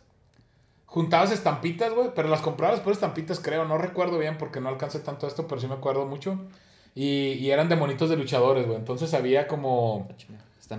[0.87, 3.65] Juntabas estampitas, güey, pero las comprabas por estampitas, creo.
[3.65, 6.39] No recuerdo bien porque no alcancé tanto esto, pero sí me acuerdo mucho.
[6.95, 8.79] Y, y eran de monitos de luchadores, güey.
[8.79, 10.07] Entonces había como,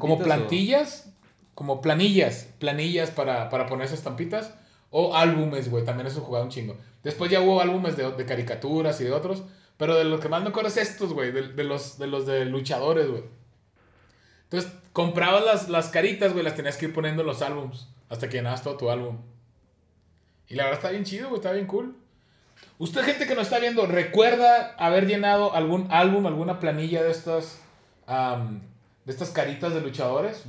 [0.01, 1.12] como plantillas,
[1.55, 4.55] como planillas, planillas para, para poner esas estampitas.
[4.91, 6.77] O álbumes, güey, también eso jugaba un chingo.
[7.05, 9.45] Después ya hubo álbumes de, de caricaturas y de otros.
[9.77, 12.27] Pero de los que más me acuerdo es estos, güey, de, de, los, de los
[12.27, 13.23] de luchadores, güey.
[14.51, 17.89] Entonces, comprabas las, las caritas, güey, las tenías que ir poniendo en los álbums.
[18.09, 19.19] Hasta que llenabas todo tu álbum.
[20.49, 21.95] Y la verdad está bien chido, güey, está bien cool.
[22.79, 27.61] Usted, gente que nos está viendo, ¿recuerda haber llenado algún álbum, alguna planilla de estas,
[28.07, 30.45] de estas caritas de luchadores?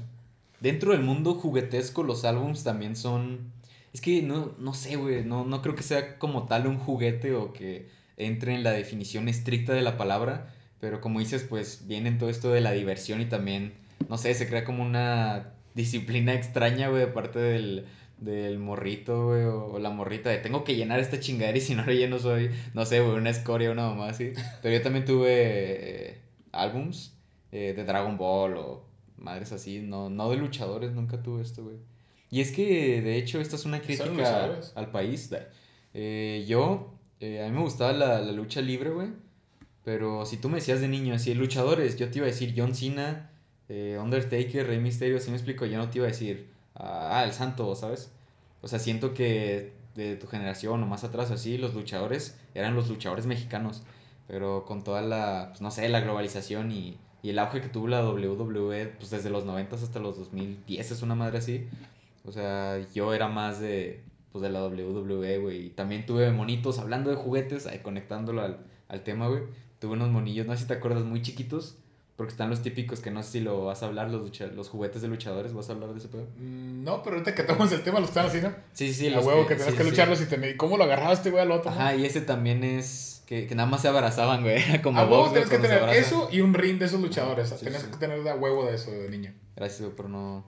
[0.59, 3.51] Dentro del mundo juguetesco, los álbums también son...
[3.93, 7.33] Es que no, no sé, güey, no, no creo que sea como tal un juguete
[7.33, 12.11] o que entre en la definición estricta de la palabra, pero como dices, pues viene
[12.11, 13.73] todo esto de la diversión y también,
[14.07, 17.85] no sé, se crea como una disciplina extraña, güey, de parte del,
[18.17, 21.85] del morrito, güey, o, la morrita de tengo que llenar esta chingadera y si no
[21.85, 24.33] lo lleno soy, no sé, güey, una escoria o una mamá así.
[24.61, 27.17] Pero yo también tuve eh, álbums
[27.51, 28.85] eh, de Dragon Ball o
[29.17, 31.77] madres así, no, no de luchadores, nunca tuve esto, güey.
[32.31, 35.33] Y es que, de hecho, esta es una crítica al país.
[35.95, 39.09] Eh, yo, a mí me gustaba la, la lucha libre, güey.
[39.83, 42.75] Pero si tú me decías de niño, así, luchadores, yo te iba a decir John
[42.75, 43.28] Cena,
[43.69, 47.33] eh, Undertaker, Rey Mysterio, así me explico, yo no te iba a decir, ah, el
[47.33, 48.11] santo, ¿sabes?
[48.61, 52.89] O sea, siento que de tu generación o más atrás, así, los luchadores eran los
[52.89, 53.83] luchadores mexicanos.
[54.27, 57.87] Pero con toda la, pues, no sé, la globalización y, y el auge que tuvo
[57.87, 61.67] la WWE, pues desde los 90 hasta los 2010 es una madre así.
[62.25, 65.67] O sea, yo era más de, pues de la WWE, güey.
[65.67, 69.43] Y también tuve monitos hablando de juguetes, ahí conectándolo al, al tema, güey
[69.79, 71.77] tuve unos monillos, no sé si te acuerdas, muy chiquitos.
[72.19, 75.01] Porque están los típicos que no sé si lo vas a hablar, los, los juguetes
[75.01, 76.27] de luchadores, ¿vas a hablar de ese pedo?
[76.37, 78.53] Mm, no, pero ahorita que tomamos el tema lo están haciendo.
[78.73, 79.13] Sí, sí, sí.
[79.13, 80.57] A huevo que, tenías que lucharlos y te...
[80.57, 81.71] ¿Cómo lo agarraste, güey, al otro?
[81.71, 83.23] Ajá, y ese también es...
[83.25, 84.61] Que, que nada más se abrazaban, güey.
[84.83, 87.57] Como a huevo tienes que tener eso y un ring de esos luchadores.
[87.57, 89.33] tenías que tener de huevo de eso de niño.
[89.55, 90.43] Gracias, güey, pero no...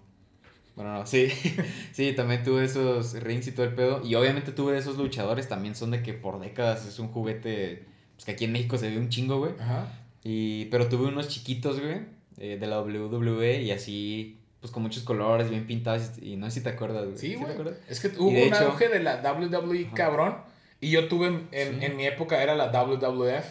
[0.76, 1.30] Bueno, no, sí.
[1.94, 4.06] sí, también tuve esos rings y todo el pedo.
[4.06, 5.48] Y obviamente tuve esos luchadores.
[5.48, 7.86] También son de que por décadas es un juguete.
[8.16, 9.54] Pues que aquí en México se ve un chingo, güey.
[9.58, 9.88] Ajá.
[10.24, 12.02] Y, pero tuve unos chiquitos, güey.
[12.38, 14.38] eh, de la WWE y así.
[14.60, 16.12] Pues con muchos colores, bien pintados.
[16.22, 17.18] Y no sé si te acuerdas, güey.
[17.18, 17.54] Sí, güey.
[17.90, 19.96] es que hubo un hecho- auge de la WWE Ajá.
[19.96, 20.38] cabrón.
[20.80, 21.86] Y yo tuve, en, en, Sí.
[21.86, 23.46] en mi época era la WWF.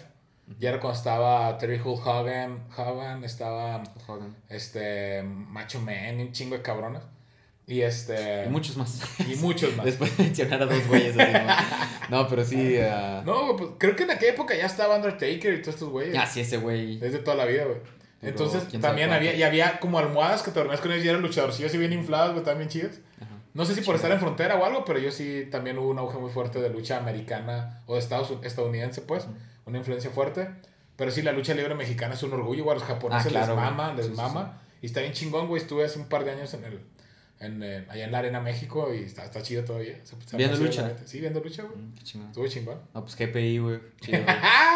[0.58, 4.34] Ya era cuando estaba Terry Hulk Hogan, Hogan estaba Hogan.
[4.48, 7.02] este Macho Man y un chingo de cabrones.
[7.70, 8.46] Y este.
[8.46, 9.00] Y muchos más.
[9.20, 9.86] y muchos más.
[9.86, 11.14] Después de mencionar a dos güeyes
[12.08, 12.26] ¿no?
[12.26, 12.76] Pero sí.
[12.82, 16.16] ah, No, pues creo que en aquella época ya estaba Undertaker y todos estos güeyes.
[16.18, 16.98] Ah, sí, ese güey.
[16.98, 17.78] Desde toda la vida, güey.
[18.22, 21.08] Entonces ¿quién sabe también había, y había como almohadas que te dormías con ellos y
[21.08, 22.98] eran luchadorcillos y bien inflados, güey, también chidos.
[23.20, 23.30] Ajá.
[23.54, 25.98] No sé si por estar en frontera o algo, pero yo sí también hubo un
[25.98, 29.28] auge muy fuerte de lucha americana o de Estados estadounidense, pues.
[29.64, 30.48] Una influencia fuerte.
[30.96, 32.76] Pero sí, la lucha libre mexicana es un orgullo, güey.
[32.76, 33.70] A los japoneses Ah, claro, les güey.
[33.70, 34.60] mama, les Sí, sí, mama.
[34.82, 35.62] Y está bien chingón, güey.
[35.62, 36.80] Estuve hace un par de años en el,
[37.40, 39.94] en, eh, allá en la Arena México y está, está chido todavía.
[40.04, 40.96] Se- se ¿Viendo lucha?
[41.06, 41.76] Sí, viendo lucha, güey.
[41.76, 42.28] Mm, Qué chingón.
[42.28, 42.78] Estuvo chingón.
[42.94, 43.78] No, pues GPI, güey.
[44.00, 44.18] Chido,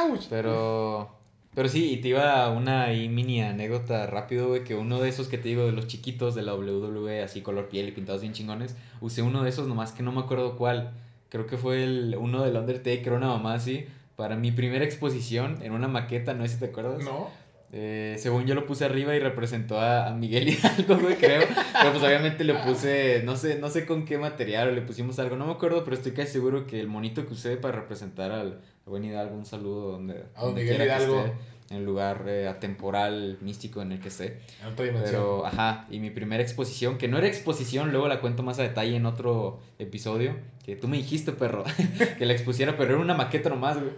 [0.08, 0.20] güey.
[0.30, 1.10] Pero.
[1.54, 5.28] Pero sí, y te iba una ahí mini anécdota rápido, güey, que uno de esos
[5.28, 8.32] que te digo de los chiquitos de la WWE, así color piel y pintados bien
[8.32, 10.94] chingones, usé uno de esos nomás que no me acuerdo cuál.
[11.28, 15.70] Creo que fue el uno del Undertaker, una mamá así, para mi primera exposición en
[15.72, 17.04] una maqueta, no sé si te acuerdas.
[17.04, 17.30] No.
[17.76, 21.42] Eh, según yo lo puse arriba y representó a, a Miguel Hidalgo, güey, creo.
[21.72, 25.18] Pero pues obviamente le puse, no sé, no sé con qué material o le pusimos
[25.18, 28.30] algo, no me acuerdo, pero estoy casi seguro que el monito que usé para representar
[28.30, 31.20] al al buen Hidalgo, un saludo donde, A don donde Miguel quiera que Hidalgo.
[31.24, 31.32] esté,
[31.70, 34.40] en el lugar eh, atemporal, místico en el que esté.
[34.60, 35.10] En otra dimensión.
[35.10, 38.62] Pero, ajá, y mi primera exposición, que no era exposición, luego la cuento más a
[38.62, 41.64] detalle en otro episodio, que tú me dijiste, perro,
[42.18, 43.92] que la expusiera, pero era una maqueta nomás, güey.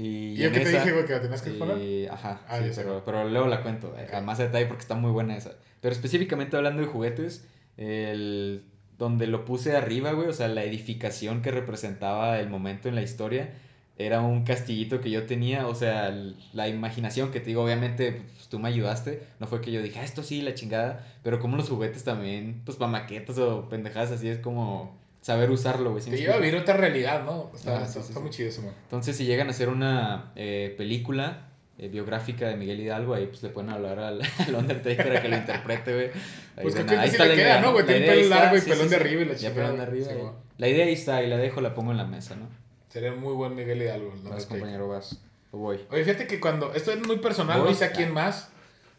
[0.00, 1.78] Y, ¿Y yo qué te esa- dije, güey, que la tenías que poner?
[1.78, 4.94] y- ajá, Ah, sí, pero, pero luego la cuento, eh, a más detalle porque está
[4.94, 5.52] muy buena esa.
[5.80, 7.44] Pero específicamente hablando de juguetes,
[7.76, 8.62] el,
[8.96, 13.02] donde lo puse arriba, güey, o sea, la edificación que representaba el momento en la
[13.02, 13.50] historia,
[13.96, 16.16] era un castillito que yo tenía, o sea,
[16.52, 19.98] la imaginación que te digo, obviamente pues, tú me ayudaste, no fue que yo dije,
[19.98, 24.12] ah, esto sí, la chingada, pero como los juguetes también, pues para maquetas o pendejadas
[24.12, 24.96] así, es como
[25.28, 26.02] saber usarlo, güey.
[26.02, 27.50] ¿sí me Te iba a vivir otra realidad, ¿no?
[27.54, 28.20] Está, Ah, está, sí, está sí.
[28.20, 28.72] muy chido eso, man.
[28.84, 33.42] Entonces, si llegan a hacer una eh, película eh, biográfica de Miguel Hidalgo, ahí pues
[33.42, 36.06] le pueden hablar al, al Undertaker a que lo interprete, güey.
[36.06, 37.84] Ahí Pues creo que ahí sí está le la queda, idea, ¿no, güey?
[37.86, 39.54] Tiene pelo ahí largo y pelón de arriba y la chingada.
[39.54, 40.32] pelón de arriba.
[40.56, 42.48] La idea ahí está y la dejo, la pongo en la mesa, ¿no?
[42.88, 44.12] Sería muy buen Miguel Hidalgo.
[44.14, 45.20] el Vas, compañero, vas.
[45.52, 45.78] O voy.
[45.90, 46.72] Oye, fíjate que cuando.
[46.74, 48.50] Esto es muy personal, no sé a quién más.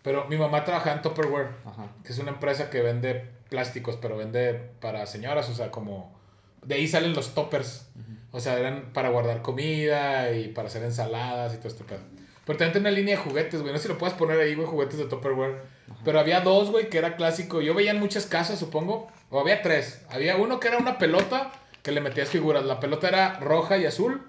[0.03, 1.87] Pero mi mamá trabajaba en Tupperware, Ajá.
[2.05, 6.17] que es una empresa que vende plásticos, pero vende para señoras, o sea, como.
[6.65, 7.89] De ahí salen los toppers.
[8.31, 12.01] O sea, eran para guardar comida y para hacer ensaladas y todo este pedo.
[12.45, 13.71] Pero también una línea de juguetes, güey.
[13.71, 15.61] No sé si lo puedes poner ahí, güey, juguetes de Tupperware.
[16.03, 17.61] Pero había dos, güey, que era clásico.
[17.61, 19.07] Yo veía en muchas casas, supongo.
[19.29, 20.03] O había tres.
[20.09, 21.51] Había uno que era una pelota
[21.83, 22.65] que le metías figuras.
[22.65, 24.21] La pelota era roja y azul.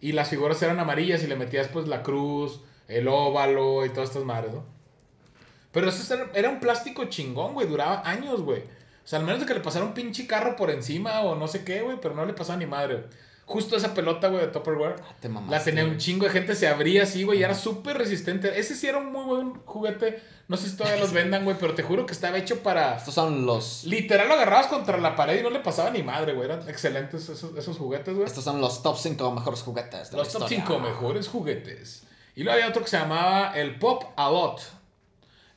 [0.00, 4.10] Y las figuras eran amarillas y le metías, pues, la cruz, el óvalo y todas
[4.10, 4.64] estas madres, ¿no?
[5.72, 7.66] Pero eso era, era un plástico chingón, güey.
[7.66, 8.62] Duraba años, güey.
[9.06, 11.46] O sea, al menos de que le pasara un pinche carro por encima o no
[11.46, 11.96] sé qué, güey.
[12.02, 13.04] Pero no le pasaba ni madre.
[13.44, 14.96] Justo esa pelota, güey, de Tupperware.
[15.00, 17.54] Ah, te mamaste, La tenía un chingo de gente, se abría así, güey, y era
[17.54, 18.58] súper resistente.
[18.58, 20.20] Ese sí era un muy buen juguete.
[20.48, 22.96] No sé si todavía los vendan, güey, pero te juro que estaba hecho para...
[22.96, 23.84] Estos son los.
[23.84, 26.46] Literal lo agarrabas contra la pared y no le pasaba ni madre, güey.
[26.50, 28.26] Eran excelentes esos, esos juguetes, güey.
[28.26, 30.10] Estos son los top 5 mejores juguetes.
[30.10, 30.64] de la Los top historia.
[30.66, 32.02] 5 mejores juguetes.
[32.34, 34.60] Y luego había otro que se llamaba el Pop A Lot.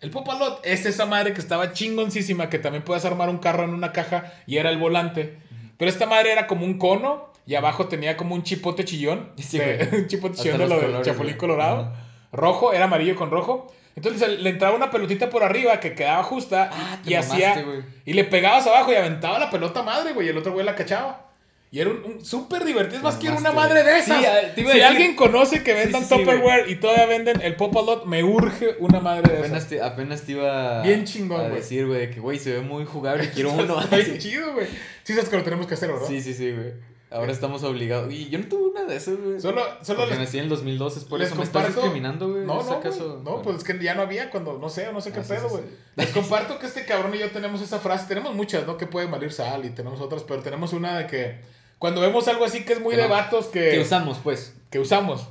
[0.02, 3.38] El Pop A Lot es esa madre que estaba chingoncísima, que también puedes armar un
[3.40, 5.38] carro en una caja y era el volante.
[5.78, 9.32] Pero esta madre era como un cono y abajo tenía como un chipote chillón.
[9.38, 10.02] Sí, de- güey.
[10.02, 11.82] un chipote chillón de lo del chapulín colorado.
[11.82, 12.06] Ajá.
[12.32, 13.74] Rojo, era amarillo con rojo.
[13.96, 17.66] Entonces le entraba una pelotita por arriba que quedaba justa Ah, te y hacía...
[18.06, 20.76] Y le pegabas abajo y aventaba la pelota madre, güey, y el otro güey la
[20.76, 21.29] cachaba.
[21.72, 22.98] Y era un, un súper divertido.
[22.98, 24.20] Es más, quiero una madre de esas.
[24.20, 27.56] Sí, a si decir- alguien conoce que vendan sí, sí, Tupperware y todavía venden el
[27.56, 29.70] Popalot, me urge una madre de Apenas esas.
[29.70, 31.56] te, apenas te iba Bien chingón, a güey.
[31.58, 33.80] decir, güey, que güey, se ve muy jugable y quiero uno.
[33.92, 34.18] Sí.
[34.18, 34.66] chido, güey.
[35.04, 36.08] Sí, sabes que lo tenemos que hacer, ¿verdad?
[36.08, 36.74] Sí, sí, sí, güey.
[37.12, 38.12] Ahora estamos obligados.
[38.14, 39.40] Y yo no tuve una de esas, güey.
[39.40, 42.46] Solo, solo Porque les, nací en el 2002, es por eso me estás discriminando, güey.
[42.46, 43.22] No, ¿Es no, acaso?
[43.24, 43.42] no, Bueno.
[43.44, 45.50] pues es que ya no había cuando, no sé, o no sé qué Ah, pedo,
[45.50, 45.64] güey.
[45.96, 48.08] Les comparto que este cabrón y yo tenemos esa frase.
[48.08, 48.78] Tenemos muchas, ¿no?
[48.78, 52.46] Que puede malir sal y tenemos otras, pero tenemos una de que cuando vemos algo
[52.46, 53.14] así que es muy Que de no.
[53.14, 54.56] vatos ¿Qué usamos, pues?
[54.70, 55.28] que usamos,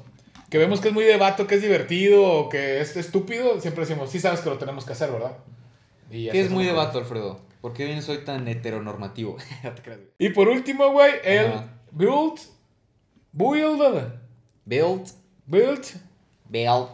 [0.50, 3.84] que vemos que es muy de vato, que es divertido o que es estúpido, siempre
[3.84, 5.36] decimos, sí sabes que lo tenemos que hacer, ¿verdad?
[6.10, 7.40] Y ¿Qué es muy de vato, Alfredo?
[7.60, 9.36] ¿Por qué bien soy tan heteronormativo?
[10.18, 11.68] Y por último, güey, el Ajá.
[11.92, 12.40] build,
[13.32, 13.80] build,
[14.64, 15.08] Build,
[15.46, 15.84] build,
[16.48, 16.88] build,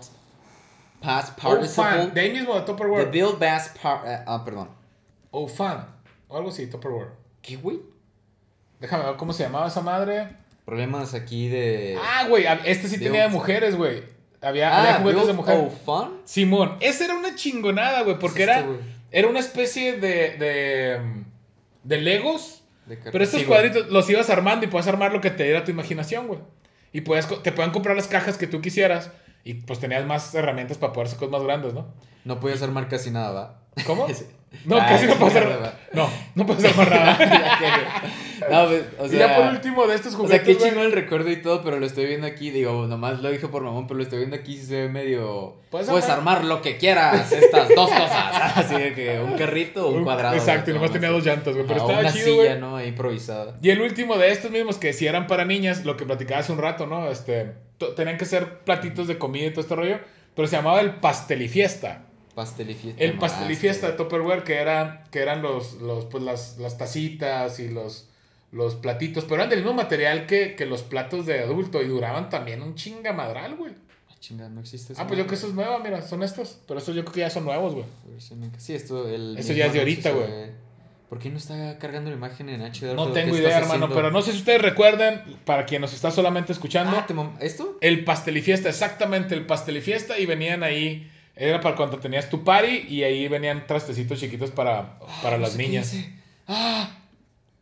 [1.00, 2.10] past participle.
[2.12, 4.04] de ahí mismo de The Tupperware, build past part...
[4.26, 4.68] ah, perdón.
[5.30, 5.86] o fan.
[6.28, 7.08] O algo así, Tupperware.
[7.42, 7.80] ¿Qué, güey?
[8.80, 10.28] Déjame ver cómo se llamaba esa madre.
[10.64, 11.98] Problemas aquí de.
[12.02, 14.02] Ah, güey, este sí de tenía de mujeres, güey.
[14.40, 15.56] Había, había juguetes de mujer.
[15.58, 16.20] Oh, Fun.
[16.24, 18.66] Simón, esa era una chingonada, güey, porque ¿Qué es era,
[19.10, 21.00] era una especie de, de,
[21.82, 25.30] de Legos, De pero estos Sí, cuadritos los ibas armando y puedes armar lo que
[25.30, 26.40] te diera tu imaginación, güey.
[26.92, 29.10] Y co- te pueden comprar las cajas que tú quisieras
[29.44, 31.86] y pues tenías más herramientas para poder hacer cosas más grandes, ¿no?
[32.24, 33.60] No podías armar casi nada, ¿va?
[33.86, 34.06] ¿Cómo?
[34.14, 34.24] Sí.
[34.66, 35.62] No, Ah, casi no chingada, armar.
[35.64, 35.74] va.
[35.92, 37.18] No, no puedes armar nada.
[37.18, 38.52] Ya que, güey.
[38.52, 40.46] no, pues, o y ya por último de estos O juguetes.
[40.46, 43.30] sea, qué chingón el recuerdo y todo, pero lo estoy viendo aquí, digo, nomás lo
[43.32, 45.56] dije por mamón, pero lo estoy viendo aquí y se ve medio...
[45.70, 48.56] Puedes Puedes, armar- armar lo que quieras, estas dos cosas.
[48.56, 50.36] Así de que un carrito o un un- cuadrado.
[50.36, 51.66] Exacto, y nomás tenía dos llantas, güey.
[51.66, 52.60] Pero estaba una chido, silla, güey.
[52.60, 52.76] ¿no?
[52.76, 53.56] Ahí improvisada.
[53.60, 56.52] Y el último de estos mismos, que si eran para niñas, lo que platicaba hace
[56.52, 57.10] un rato, ¿no?
[57.10, 57.54] Este,
[57.96, 59.98] tenían que ser platitos de comida y todo este rollo,
[60.36, 62.03] pero se llamaba el pastelifiesta.
[62.34, 63.02] Pastel y fiesta.
[63.04, 64.08] El nomás, pastelifiesta de güey.
[64.08, 68.08] Tupperware, que, era, que eran los, los, pues las, las tacitas y los,
[68.52, 72.28] los platitos, pero eran del mismo material que, que los platos de adulto y duraban
[72.30, 73.72] también un chingamadral, güey.
[74.10, 75.02] Ah, chinga, no existe eso.
[75.02, 77.12] Ah, pues yo creo que eso es nueva, mira, son estos, pero estos yo creo
[77.14, 77.86] que ya son nuevos, güey.
[78.58, 79.08] Sí, esto...
[79.08, 80.64] El Eso ya es de ahorita, güey.
[81.08, 82.94] ¿Por qué no está cargando la imagen en HD?
[82.96, 83.94] No tengo ¿Qué idea, hermano, haciendo?
[83.94, 87.36] pero no sé si ustedes recuerdan, para quien nos está solamente escuchando, Ah, ¿te mam-
[87.40, 87.76] ¿esto?
[87.80, 93.02] El pastelifiesta, exactamente, el pastelifiesta y venían ahí, era para cuando tenías tu party y
[93.02, 95.96] ahí venían trastecitos chiquitos para, para Ah, las no sé niñas.
[96.46, 96.98] Ah,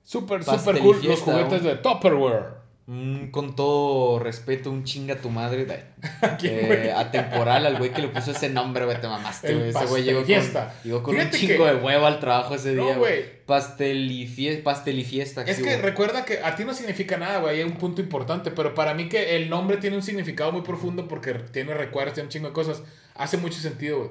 [0.04, 2.62] Súper, súper cool los juguetes de Tupperware.
[2.85, 5.66] Mm, con todo respeto, un chinga tu madre.
[6.42, 9.00] eh, atemporal al güey que le puso ese nombre, güey.
[9.00, 9.68] Te mamaste, güey.
[9.70, 10.74] Ese güey llegó con, pastelifiesta.
[10.82, 13.20] llegó con un chingo que- de huevo al trabajo ese No, día, güey.
[13.22, 13.46] güey.
[13.46, 14.64] Pastel y fiesta.
[14.64, 15.42] Pastel y fiesta.
[15.42, 18.50] Es sí, que recuerda que a ti no significa nada, güey, hay un punto importante,
[18.50, 22.26] pero para mí que el nombre tiene un significado muy profundo porque tiene recuerdos, tiene
[22.26, 22.82] un chingo de cosas,
[23.14, 24.11] hace mucho sentido, güey.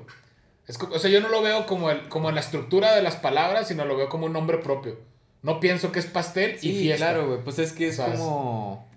[0.67, 3.15] Es o sea, yo no lo veo como, el, como en la estructura de las
[3.15, 4.97] palabras, sino lo veo como un nombre propio.
[5.41, 7.07] No pienso que es pastel y Sí, fiesta.
[7.11, 7.39] claro, güey.
[7.43, 8.19] Pues es que es ¿Sabes?
[8.19, 8.87] como.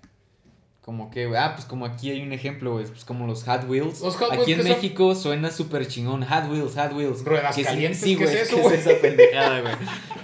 [0.81, 3.67] Como que, güey, ah, pues como aquí hay un ejemplo, güey, pues como los Hot
[3.67, 4.01] Wheels.
[4.01, 6.21] Los Hot aquí Wheels en que son- México suena súper chingón.
[6.23, 7.25] Hot Wheels, Hot Wheels.
[7.25, 8.75] Ruedas Que calientes, sí, ¿qué güey, es es eso, güey?
[8.75, 9.73] es esa pendejada, güey.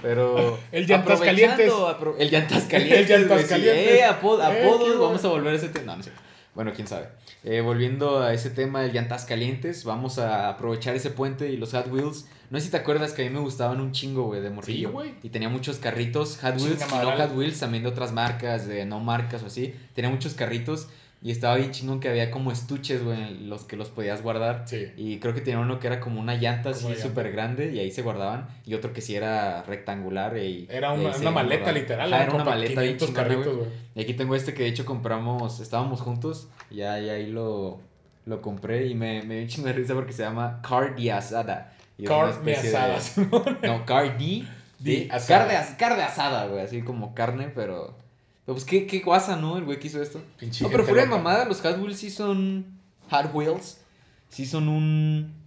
[0.00, 0.56] Pero.
[0.70, 1.72] El llantas calientes.
[1.72, 3.00] apro- el llantas calientes.
[3.00, 3.48] El llantas güey, sí.
[3.48, 3.86] calientes.
[3.88, 4.46] Eh, Eh, apodos,
[4.92, 5.86] qué vamos a volver a ese tema.
[5.92, 6.12] No, no sé.
[6.54, 7.08] Bueno, quién sabe.
[7.44, 11.72] Eh, volviendo a ese tema del llantas calientes, vamos a aprovechar ese puente y los
[11.72, 12.26] Hot Wheels.
[12.50, 14.88] No sé si te acuerdas que a mí me gustaban un chingo, güey, de morrillo.
[14.88, 15.14] Sí, güey.
[15.22, 17.16] Y tenía muchos carritos Hot Wheels y no.
[17.16, 19.74] Hot Wheels, también de otras marcas, de no marcas o así.
[19.94, 20.88] Tenía muchos carritos
[21.24, 24.64] y estaba bien chingón que había como estuches, güey, los que los podías guardar.
[24.66, 24.88] Sí.
[24.96, 27.78] Y creo que tenía uno que era como una llanta Como así súper grande y
[27.78, 28.48] ahí se guardaban.
[28.66, 30.36] Y otro que sí era rectangular.
[30.36, 32.12] Y, Era ahí una, maleta literal.
[32.12, 33.66] Era una maleta bien 500 chingona, carritos, güey.
[33.68, 33.78] güey.
[33.94, 36.48] Y aquí tengo este que de hecho compramos, estábamos juntos.
[36.70, 37.80] Y ya, y ahí lo,
[38.26, 41.72] lo compré y me, me dio un chingo de risa porque se llama Asada.
[41.98, 43.00] Y especie de- asada.
[43.00, 43.58] Simón.
[43.62, 44.48] no, cardi.
[44.80, 45.60] Di De, asada.
[46.06, 46.62] asada, güey.
[46.62, 47.96] Así como carne, pero.
[48.52, 49.58] Pues qué, qué guasa, ¿no?
[49.58, 50.20] El güey que hizo esto.
[50.38, 52.66] Pinche No, pero fuera de mamada, los Hot Wheels sí son.
[53.10, 53.78] Hot Wheels.
[54.28, 55.42] Sí son un.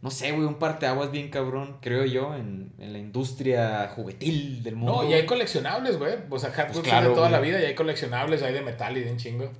[0.00, 4.76] No sé, güey, un parteaguas bien cabrón, creo yo, en, en la industria juguetil del
[4.76, 5.02] mundo.
[5.02, 6.14] No, y hay coleccionables, güey.
[6.28, 8.52] O sea, Hot Wheels Pues claro, son de toda la vida y hay coleccionables, hay
[8.52, 9.50] de metal y de un chingo.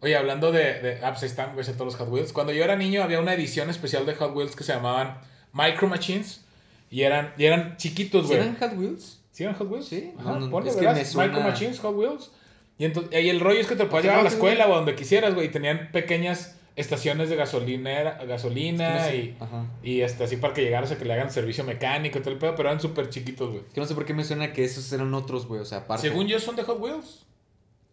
[0.00, 2.32] Oye, hablando de, de ah, pues están, güey, todos los Hot Wheels.
[2.32, 5.18] Cuando yo era niño había una edición especial de Hot Wheels que se llamaban
[5.52, 6.44] Micro Machines
[6.90, 8.40] y eran, y eran chiquitos, ¿Sí güey.
[8.40, 9.17] eran Hot Wheels?
[9.38, 9.86] ¿Sí eran Hot Wheels?
[9.86, 10.12] Sí.
[10.18, 12.32] Ajá, No, no, ponle, es que me suena- Micro Machines, Hot Wheels.
[12.76, 14.66] Y, entonces, y el rollo es que te lo podías ¿A llevar a la escuela
[14.66, 15.46] o a donde quisieras, güey.
[15.46, 19.56] Y tenían pequeñas estaciones de gasolina, gasolina Es que no sé.
[19.84, 22.32] y, y este, así para que llegaras a que le hagan servicio mecánico y todo
[22.32, 23.62] el pedo, pero eran súper chiquitos, güey.
[23.72, 26.08] Que no sé por qué me suena que esos eran otros, güey, o sea, aparte.
[26.08, 27.24] Según yo son de Hot Wheels.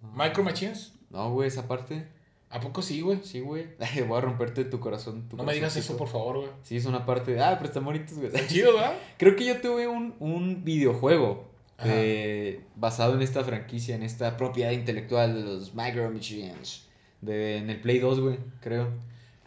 [0.04, 0.24] Ah.
[0.26, 0.94] Micro Machines.
[1.12, 2.08] No, güey, esa parte.
[2.56, 3.20] ¿A poco sí, güey?
[3.22, 3.68] Sí, güey.
[4.08, 5.28] Voy a romperte tu corazón.
[5.28, 6.50] tu No me digas eso, por favor, güey.
[6.64, 7.38] Sí, es una parte.
[7.42, 8.32] Ah, pero están bonitos, güey.
[8.48, 8.94] Chido, ¿verdad?
[9.18, 11.50] Creo que yo tuve un, un videojuego
[11.84, 16.88] eh, basado en esta franquicia, en esta propiedad intelectual de los Micro Machines.
[17.20, 18.88] De, en el Play 2, güey, creo.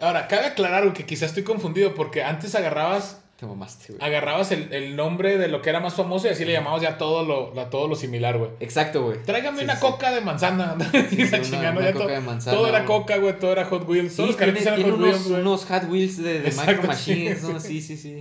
[0.00, 4.05] Ahora, cabe aclarar güey, que quizás estoy confundido porque antes agarrabas, Te mamaste, güey.
[4.05, 6.98] agarrabas el, el nombre de lo que era más famoso y así le llamabas ya
[6.98, 8.51] todo lo, a todo lo similar, güey.
[8.59, 9.22] Exacto, güey.
[9.22, 9.81] Tráigame Sí, una sí.
[9.81, 10.77] coca de manzana.
[11.09, 11.22] Sí,
[11.55, 14.16] una- una ya coca todo, de manzana, todo era coca, güey, todo era Hot Wheels.
[14.16, 15.40] Todos los carritos eran Hot unos, Wheels, güey.
[15.40, 17.53] unos Hot Wheels de, de Exacto, Micro Machines, sí.
[17.53, 17.61] ¿no?
[17.61, 18.20] Sí, sí, sí.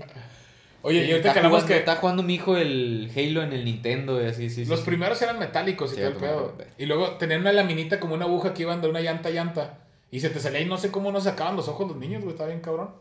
[0.83, 3.65] Oye, y ahorita está que hablamos que está jugando mi hijo el Halo en el
[3.65, 6.53] Nintendo y así, sí, los primeros eran metálicos y todo el pedo.
[6.77, 9.79] Y luego tenían una laminita como una aguja que iban de una llanta a llanta.
[10.11, 12.33] Y se te salía y no sé cómo no sacaban los ojos los niños, güey.
[12.33, 12.91] Estaba bien cabrón.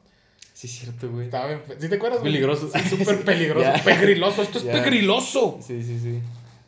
[0.57, 1.27] Sí, es cierto, güey.
[1.27, 1.61] Estaba bien.
[1.79, 2.21] ¿Sí te acuerdas?
[2.23, 2.71] Peligroso.
[2.73, 3.67] Sí, súper peligroso.
[3.67, 3.85] Ya.
[3.85, 4.41] Pegriloso.
[4.41, 4.73] Esto es Ya.
[4.73, 5.59] pegriloso.
[5.61, 6.19] Sí, sí, sí.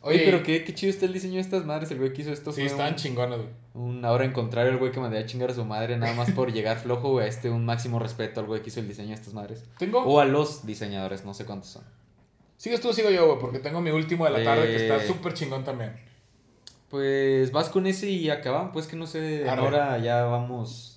[0.01, 1.89] Oye, Oye, pero qué, qué chido está el diseño de estas madres.
[1.89, 3.49] El güey que hizo esto Sí, estaban un, chingones, güey.
[3.73, 6.29] un ahora en contrario el güey que mandé a chingar a su madre nada más
[6.31, 7.27] por llegar flojo, güey.
[7.27, 9.63] Este, un máximo respeto al güey que hizo el diseño de estas madres.
[9.79, 10.03] Tengo.
[10.03, 11.83] O a los diseñadores, no sé cuántos son.
[12.57, 15.07] Sigues tú, sigo yo, güey, porque tengo mi último de la tarde que está Eh.
[15.07, 15.93] súper chingón también.
[16.89, 18.71] Pues vas con ese y acabamos.
[18.71, 19.61] Pues que no sé, Arre.
[19.61, 20.88] ahora ya vamos.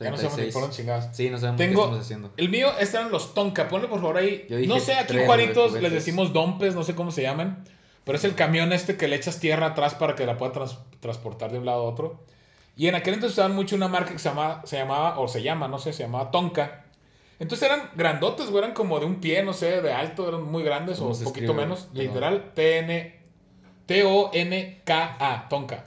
[0.00, 0.52] Ya no sabemos ni 36.
[0.54, 1.16] por dónde chingados.
[1.16, 2.30] Sí, no sabemos Tengo- qué estamos haciendo.
[2.36, 3.68] El mío, este eran los Tonka.
[3.68, 4.46] Ponle por favor ahí.
[4.48, 7.64] Yo dije No sé, aquí tres, Juaritos les decimos dompes, no sé cómo se llaman.
[8.04, 10.78] Pero es el camión este que le echas tierra atrás para que la pueda trans-
[11.00, 12.24] transportar de un lado a otro.
[12.76, 15.42] Y en aquel entonces usaban mucho una marca que se llamaba, se llamaba, o se
[15.42, 16.86] llama, no sé, se llamaba Tonka.
[17.38, 20.62] Entonces eran grandotes, güey, eran como de un pie, no sé, de alto, eran muy
[20.62, 21.88] grandes o ¿Cómo un poquito escribe, menos.
[21.92, 22.06] güey?
[22.06, 23.20] Literal, T-N,
[23.86, 25.84] T-O-N-K-A, Tonka.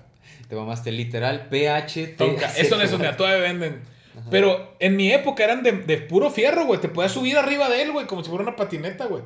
[0.48, 2.08] Te mamaste literal PH.
[2.18, 2.48] Tonka.
[2.48, 3.82] Esos son esos, mira, todavía venden.
[4.30, 6.80] Pero en mi época eran de, de puro fierro, güey.
[6.80, 9.24] Te podías subir arriba de él, güey, como si fuera una patineta, güey.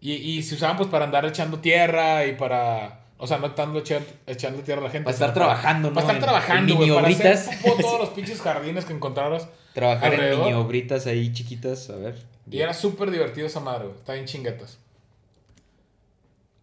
[0.00, 3.00] Y, y se usaban pues para andar echando tierra y para...
[3.18, 5.04] O sea, no estando echando, echando tierra a la gente.
[5.04, 5.94] Para estar trabajando, ¿no?
[5.94, 6.90] Para estar trabajando, güey.
[6.90, 7.62] Para hacer mini-obritas.
[7.62, 9.48] popó todos los pinches jardines que encontraras.
[9.74, 10.40] Trabajar alrededor.
[10.40, 12.16] en mini obritas ahí chiquitas, a ver.
[12.50, 13.98] Y era súper divertido esa madre, güey.
[13.98, 14.78] Está bien chinguetas.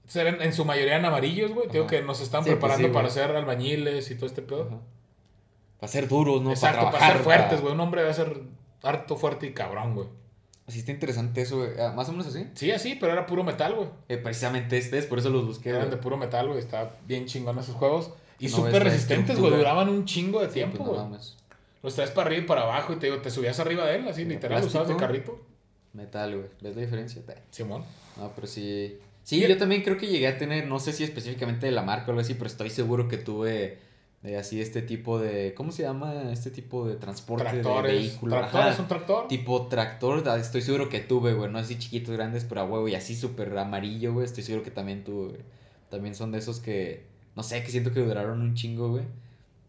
[0.01, 1.69] Entonces, eran en su mayoría en amarillos, güey.
[1.69, 4.63] Digo que nos están Sí, pues preparando sí, para ser albañiles y todo este pedo.
[4.63, 4.79] Ajá.
[5.79, 6.51] Para ser duros, ¿no?
[6.51, 7.73] Exacto, para, trabajar, ser fuertes, para- güey.
[7.73, 8.41] Un hombre debe ser
[8.83, 10.07] harto fuerte y cabrón, güey.
[10.67, 11.71] Así está interesante eso, güey.
[11.79, 12.45] Ah, Más o menos así.
[12.53, 13.87] Sí, así, pero era puro metal, güey.
[14.07, 15.69] Eh, precisamente este es, por eso los busqué.
[15.69, 15.91] Eran güey.
[15.91, 16.59] de puro metal, güey.
[16.59, 18.11] Está bien chingón esos juegos.
[18.39, 19.51] Y No súper resistentes, güey.
[19.53, 21.19] Duraban un chingo de Sí, tiempo, pues, no güey.
[21.81, 24.07] Los traes para arriba y para abajo y te digo, te subías arriba de él,
[24.07, 25.39] así, De literal, usabas de carrito.
[25.93, 26.49] Metal, güey.
[26.61, 27.21] ¿Ves la diferencia?
[27.51, 27.83] Simón.
[28.17, 28.99] No, pero sí.
[29.23, 32.07] Sí, yo también creo que llegué a tener, no sé si específicamente de la marca
[32.07, 33.77] o algo así, pero estoy seguro que tuve
[34.23, 35.53] eh, así este tipo de.
[35.53, 36.31] ¿Cómo se llama?
[36.31, 37.91] Este tipo de transporte Tractores.
[37.91, 38.35] de vehículo.
[38.35, 39.27] ¿Tractor es un tractor?
[39.27, 41.49] Tipo tractor, ah, estoy seguro que tuve, güey.
[41.49, 44.25] No así chiquitos, grandes, pero a huevo y así súper amarillo, güey.
[44.25, 45.41] Estoy seguro que también tuve, güey.
[45.89, 47.05] También son de esos que,
[47.35, 49.05] no sé, que siento que duraron un chingo, güey.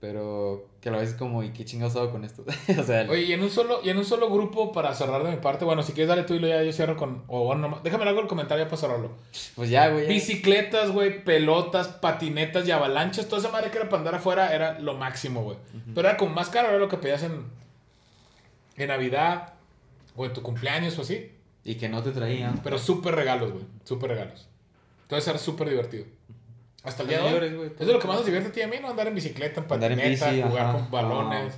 [0.01, 2.43] Pero que a la vez es como, ¿y qué chingados hago con esto?
[2.79, 5.31] o sea, Oye, y en un solo, y en un solo grupo para cerrar de
[5.31, 7.23] mi parte, bueno, si quieres dale tú y luego ya yo cierro con.
[7.29, 9.11] O bueno, nomás- déjame algo el comentario para cerrarlo.
[9.57, 10.05] pues ya, güey.
[10.05, 10.09] ya.
[10.09, 14.79] Bicicletas, güey, pelotas, patinetas y avalanchas, toda esa madre que era para andar afuera era
[14.81, 15.59] lo máximo, güey.
[15.95, 17.45] Pero era como más caro, era lo que pedías en,
[18.77, 19.53] en Navidad
[20.17, 21.31] o en tu cumpleaños o así.
[21.63, 22.61] Y que no te traían.
[22.65, 24.49] Pero súper regalos, güey, súper regalos.
[25.03, 26.07] Entonces era súper divertido.
[26.83, 27.29] Hasta el día de hoy.
[27.31, 27.71] Mayores, güey.
[27.79, 28.89] Es de lo que más nos divierte a ti y a mí, ¿no?
[28.89, 30.79] Andar en bicicleta, en Andar en patineta, bici, jugar ajá.
[30.79, 31.55] con balones.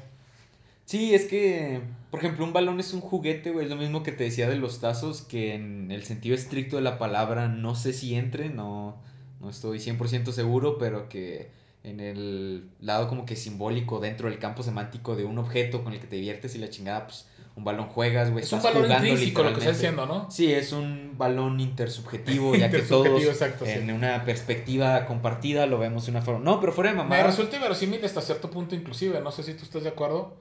[0.85, 3.67] Sí, es que, por ejemplo, un balón es un juguete, güey.
[3.67, 6.83] Es lo mismo que te decía de los tazos, que en el sentido estricto de
[6.83, 8.97] la palabra no sé si entre, no,
[9.41, 11.51] no estoy 100% seguro, pero que
[11.85, 16.01] en el lado como que simbólico dentro del campo semántico de un objeto con el
[16.01, 18.45] que te diviertes y la chingada, pues un balón juegas, güey.
[18.45, 20.31] Es un jugando intrínseco lo que estás diciendo, ¿no?
[20.31, 23.73] Sí, es un balón intersubjetivo, ya que todos exacto, sí.
[23.73, 26.41] en una perspectiva compartida lo vemos de una forma.
[26.45, 27.23] No, pero fuera de Me mamá.
[27.23, 30.35] resulta inverosímil hasta cierto punto inclusive, no sé si tú estás de acuerdo,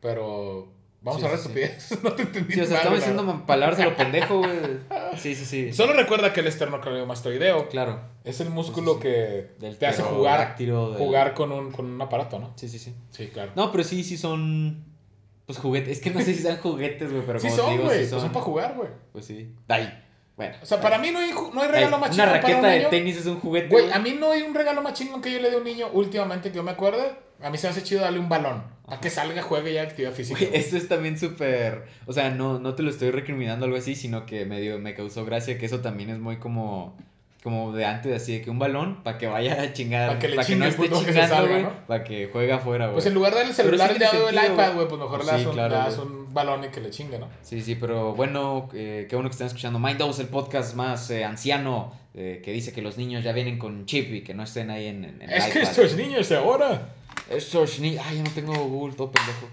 [0.00, 0.68] pero
[1.02, 2.54] vamos Sí, a ver sí, estupidez, no te entendí.
[2.54, 4.50] Sí, o sea, estamos diciendo palabras a lo pendejo, güey.
[5.16, 5.72] Sí, sí, sí.
[5.72, 8.00] Solo recuerda que el esternocleidomastoideo Claro.
[8.24, 11.86] es el músculo Sí, sí, que Del te hace jugar, del- jugar con un, con
[11.86, 12.52] un aparato, ¿no?
[12.56, 12.94] Sí, sí, sí.
[13.10, 13.52] Sí, claro.
[13.54, 14.84] No, pero sí, sí son.
[15.46, 15.96] Pues juguetes.
[15.96, 17.94] Es que no sé si sean juguetes, güey, pero sí como te son, digo, güey,
[17.96, 18.20] sí pues son.
[18.20, 18.88] son para jugar, güey.
[19.12, 19.54] Pues sí.
[19.68, 20.04] Ay.
[20.36, 20.54] Bueno.
[20.62, 22.68] O sea, para mí no hay, no hay Ay, regalo más Una chingón para raqueta
[22.68, 23.68] de tenis es un juguete.
[23.68, 25.64] Güey, a mí no hay un regalo más chingón que yo le dé a un
[25.64, 27.12] niño últimamente que yo me acuerde.
[27.42, 28.62] A mí se me hace chido darle un balón.
[28.86, 30.38] Para que salga, juegue ya actividad física.
[30.40, 31.84] Güey, esto es también súper.
[32.06, 34.94] O sea, no, no te lo estoy recriminando algo así, sino que me, dio, me
[34.94, 36.96] causó gracia que eso también es muy como.
[37.40, 40.10] Como de antes, así de que un balón para que vaya a chingar.
[40.14, 41.62] Pa' que le para que no esté que chingando, salga, güey.
[41.62, 41.86] ¿no?
[41.86, 42.94] Para que juegue afuera, güey.
[42.94, 44.88] Pues en lugar de darle el Pero sí celular y le doy el iPad, güey,
[44.88, 47.16] pues mejor le Sí, das, un, claro, le das un balón y que le chingue,
[47.20, 47.28] ¿no?
[47.42, 51.24] Sí, sí, pero bueno, eh, qué bueno que estén escuchando Mindos, el podcast más eh,
[51.24, 54.70] anciano eh, que dice que los niños ya vienen con chip y que no estén
[54.70, 55.70] ahí en, en Es que iPad.
[55.70, 56.88] estos niños de ahora.
[57.80, 57.96] Ni...
[57.98, 59.48] Ay, yo no tengo Google, todo pendejo.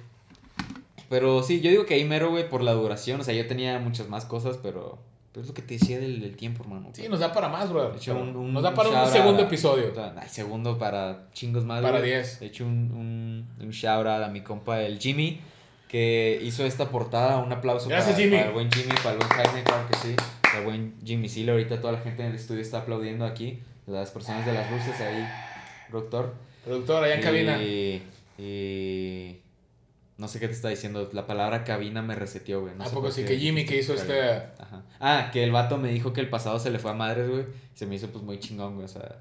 [1.09, 3.21] Pero sí, yo digo que ahí mero, güey, por la duración.
[3.21, 4.97] O sea, yo tenía muchas más cosas, pero,
[5.31, 6.89] pero es lo que te decía del, del tiempo, hermano.
[6.93, 7.91] Sí, nos da para más, bro.
[7.91, 9.93] De hecho, un- un- nos da para un segundo a- episodio.
[10.17, 11.81] Ay, segundo para chingos más.
[11.81, 12.11] Para güey.
[12.11, 12.39] 10.
[12.39, 12.91] De hecho, un,
[13.59, 15.39] un, un shout out a mi compa, el Jimmy,
[15.87, 17.37] que hizo esta portada.
[17.37, 18.37] Un aplauso Gracias, para, Jimmy.
[18.37, 20.15] para el buen Jimmy, para el buen Jaime, claro que sí.
[20.41, 21.51] Para el buen Jimmy Sile.
[21.51, 23.59] Ahorita toda la gente en el estudio está aplaudiendo aquí.
[23.85, 25.23] Las personas de las luces ahí,
[25.91, 26.33] doctor.
[26.65, 27.61] Productor, allá en cabina.
[27.61, 28.03] Y,
[28.37, 29.39] y
[30.17, 31.09] no sé qué te está diciendo.
[31.13, 32.73] La palabra cabina me reseteó, güey.
[32.75, 33.23] No ¿A poco sí?
[33.23, 34.29] Que Jimmy que hizo este...
[34.29, 34.83] Ajá.
[34.99, 37.45] Ah, que el vato me dijo que el pasado se le fue a madres, güey.
[37.73, 38.85] Se me hizo pues muy chingón, güey.
[38.85, 39.17] O sea,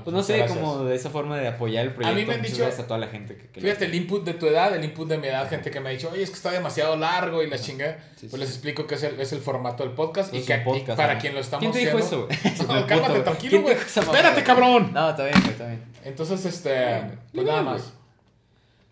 [0.00, 0.58] pues no muchas sé, gracias.
[0.58, 2.16] como de esa forma de apoyar el proyecto.
[2.18, 4.74] mí me han dicho- a toda la gente que, Fíjate, el input de tu edad,
[4.74, 6.96] el input de mi edad, gente que me ha dicho, oye, es que está demasiado
[6.96, 7.98] largo y la chinga.
[8.16, 8.38] Sí, Pues sí.
[8.38, 11.14] les explico que es el, es el formato del podcast Pues y que podcast, para
[11.14, 11.20] ¿no?
[11.20, 12.80] quien lo estamos ¿Quién te dijo haciendo- eso, güey?
[12.80, 13.76] No, cálmate, Puto, tranquilo, ¿quién te güey.
[13.86, 14.90] Espérate, cabrón.
[14.94, 15.84] No, está bien, güey, está bien.
[16.04, 17.02] Entonces, este,
[17.34, 17.92] pues nada más.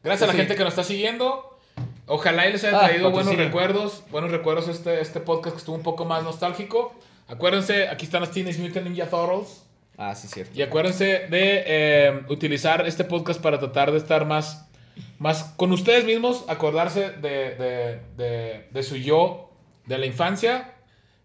[0.02, 0.38] Gracias a la Sí.
[0.38, 1.58] gente que nos está siguiendo.
[2.06, 4.02] Ojalá y les haya Ah, traído buenos recuerdos.
[4.10, 6.92] Buenos recuerdos este, este podcast que estuvo un poco más nostálgico.
[7.28, 9.62] Acuérdense, aquí están las Teenage Mutant Ninja Turtles.
[10.02, 10.58] Ah, sí, cierto.
[10.58, 14.66] Y acuérdense de eh, utilizar este podcast para tratar de estar más,
[15.18, 19.50] más con ustedes mismos, acordarse de, de, de, de su yo
[19.84, 20.72] de la infancia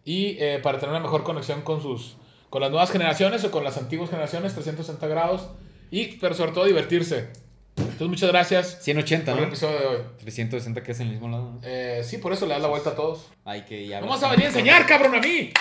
[0.03, 2.17] y eh, para tener una mejor conexión con, sus,
[2.49, 5.51] con las nuevas generaciones o con las antiguas generaciones, 360 grados,
[5.89, 7.29] y, pero sobre todo divertirse.
[7.77, 9.47] Entonces, muchas gracias 180, por el ¿no?
[9.47, 9.97] episodio de hoy.
[10.19, 11.53] 360 que es en el mismo lado.
[11.53, 11.59] ¿no?
[11.63, 13.29] Eh, sí, por eso le das la vuelta a todos.
[13.45, 14.01] Hay que ya.
[14.01, 15.51] No vas a venir a enseñar, cabrón, a mí.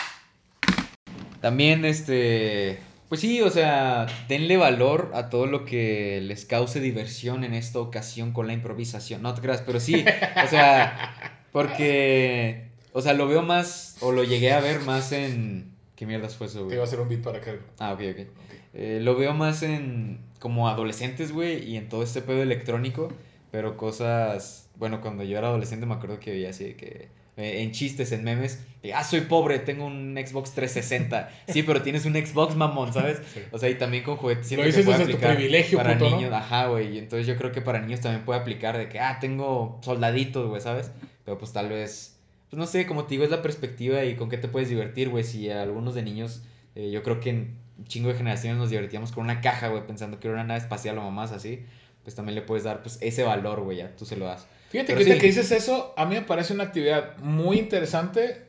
[1.40, 2.80] También, este.
[3.14, 7.78] Pues sí, o sea, denle valor a todo lo que les cause diversión en esta
[7.78, 9.22] ocasión con la improvisación.
[9.22, 10.04] No te creas, pero sí,
[10.44, 12.70] o sea, porque.
[12.92, 15.70] O sea, lo veo más, o lo llegué a ver más en.
[15.94, 16.74] ¿Qué mierdas fue eso, Te güey?
[16.74, 17.60] iba a hacer un beat para que...
[17.78, 18.26] Ah, ok, ok.
[18.72, 23.12] Eh, lo veo más en como adolescentes, güey, y en todo este pedo electrónico,
[23.52, 27.62] pero cosas, bueno, cuando yo era adolescente me acuerdo que veía así de que eh,
[27.62, 31.30] en chistes, en memes, de, ah, soy pobre, tengo un Xbox 360.
[31.48, 33.20] Sí, pero tienes un Xbox, mamón, ¿sabes?
[33.32, 33.40] Sí.
[33.50, 34.52] O sea, y también con juguetes.
[34.52, 36.16] Lo dices desde tu privilegio, para puto, ¿no?
[36.16, 39.18] niños, ajá, güey, entonces yo creo que para niños también puede aplicar de que, ah,
[39.20, 40.90] tengo soldaditos, güey, ¿sabes?
[41.24, 42.18] Pero pues tal vez,
[42.50, 45.08] pues no sé, como te digo, es la perspectiva y con qué te puedes divertir,
[45.08, 46.42] güey, si a algunos de niños,
[46.74, 49.86] eh, yo creo que en un chingo de generaciones nos divertíamos con una caja, güey,
[49.86, 51.64] pensando que era una nave espacial o mamás así,
[52.04, 54.46] pues también le puedes dar, pues, ese valor, güey, ya tú se lo das.
[54.74, 55.20] Fíjate Pero que sí.
[55.20, 58.42] que dices eso, a mí me parece una actividad muy interesante,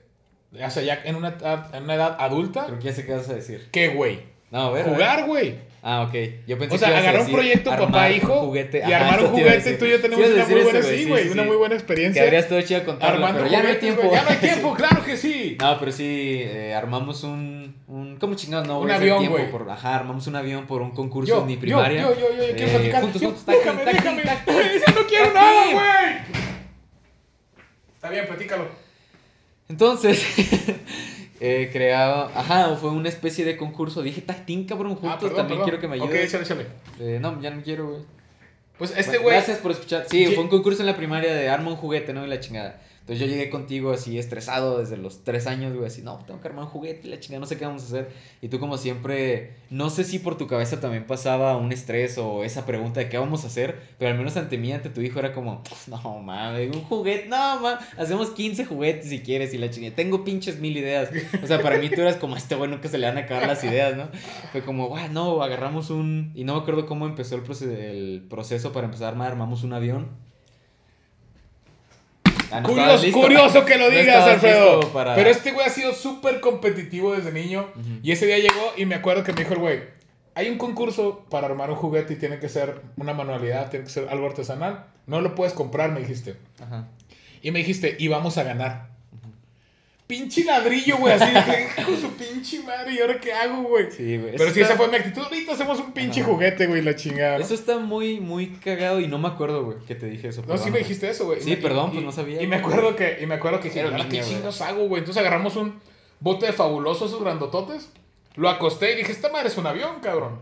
[0.52, 2.66] o sea, ya en una edad, en una edad adulta.
[2.66, 3.68] Creo que ya sé qué vas a decir.
[3.72, 4.24] ¿Qué, güey?
[4.56, 4.82] No, a ver.
[4.82, 4.94] a ver.
[4.96, 5.56] Jugar, güey.
[5.88, 6.14] Ah, ok.
[6.48, 9.74] Yo pensé O sea, que agarrar un proyecto papá-hijo y armar un juguete.
[9.74, 12.24] Tú y yo tenemos una muy buena, sí, güey, una muy buena Que experiencia.
[12.24, 14.02] habría estado chido contarlo, Armando pero ya no hay tiempo.
[14.12, 15.58] Ya no hay tiempo, claro que sí.
[15.62, 18.18] No, pero sí, eh, armamos un, un...
[18.18, 18.80] ¿Cómo chingados no?
[18.80, 19.52] Un avión, güey.
[19.52, 22.02] por- Ajá, armamos un avión por un concurso en mi primaria.
[22.02, 23.02] yo, yo, yo, yo, quiero Eh, platicar.
[23.04, 24.24] juntos, juntos, déjame, déjame.
[24.24, 26.44] no quiero nada, güey.
[27.96, 28.68] Está bien, platícalo.
[29.70, 30.24] Entonces,
[31.40, 32.32] eh, creaba...
[32.36, 34.02] Ajá, fue una especie de concurso.
[34.02, 35.80] Dije, tactín, cabrón, juntos, Ah, perdón, también perdón.
[35.80, 36.26] quiero que me Ok, ayudes.
[36.34, 36.66] échale, échale.
[37.00, 38.02] Eh, no, ya no quiero, güey.
[38.78, 39.36] Pues este Bueno, güey.
[39.36, 40.06] Gracias por escuchar.
[40.10, 42.26] Sí, Ye- fue un concurso en la primaria de arma un juguete, ¿no?
[42.26, 42.82] Y la chingada.
[43.06, 46.48] Entonces yo llegué contigo así estresado desde los tres años, güey, así, no, tengo que
[46.48, 48.10] armar un juguete la chingada, no sé qué vamos a hacer.
[48.42, 52.44] Y tú como siempre, no sé si por tu cabeza también pasaba un estrés o
[52.44, 55.20] esa pregunta de qué vamos a hacer, pero al menos ante mí, ante tu hijo
[55.20, 59.70] era como, no mames, un juguete, no mames, hacemos 15 juguetes si quieres y la
[59.70, 59.96] chingada.
[59.96, 61.10] Tengo pinches mil ideas.
[61.44, 63.46] O sea, para mí tú eras como este bueno que se le van a acabar
[63.48, 64.10] las ideas, ¿no?
[64.52, 66.32] Fue como, "Guau, no, agarramos un...
[66.34, 69.64] Y no me acuerdo cómo empezó el, proce- el proceso para empezar a armar, armamos
[69.64, 70.25] un avión.
[73.12, 74.80] Ah, Curioso, que lo digas, Alfredo.
[74.94, 77.68] para- Pero este güey ha sido súper competitivo desde niño.
[78.04, 79.80] Y ese día llegó y me acuerdo que me dijo el güey,
[80.36, 83.92] hay un concurso para armar un juguete y tiene que ser una manualidad, tiene que
[83.92, 84.86] ser algo artesanal.
[85.08, 86.36] No lo puedes comprar, me dijiste.
[86.62, 86.88] Ajá.
[87.42, 88.90] Y me dijiste, y vamos a ganar.
[90.08, 93.90] Pinche ladrillo, güey, así de su pinche madre, ¿y ahora qué hago, güey?
[93.92, 94.36] Sí, güey.
[94.38, 95.24] Pero sí, esa fue mi actitud.
[95.24, 96.30] Ahorita hacemos un pinche Ajá.
[96.30, 97.38] juguete, güey, la chingada.
[97.38, 100.42] Eso está muy, muy cagado y no me acuerdo, güey, que te dije eso.
[100.42, 100.64] No, perdón.
[100.64, 101.42] sí me dijiste eso, güey.
[101.42, 103.70] Sí, Y- perdón, y- pues no sabía, Y me acuerdo que, y me acuerdo que
[103.70, 105.00] dije, Era "¿Ahora un ¿qué chingos hago, güey?
[105.00, 105.80] Entonces agarramos un
[106.20, 107.90] bote de fabuloso, esos grandototes.
[108.36, 110.40] Lo acosté y dije, esta madre es un avión, cabrón.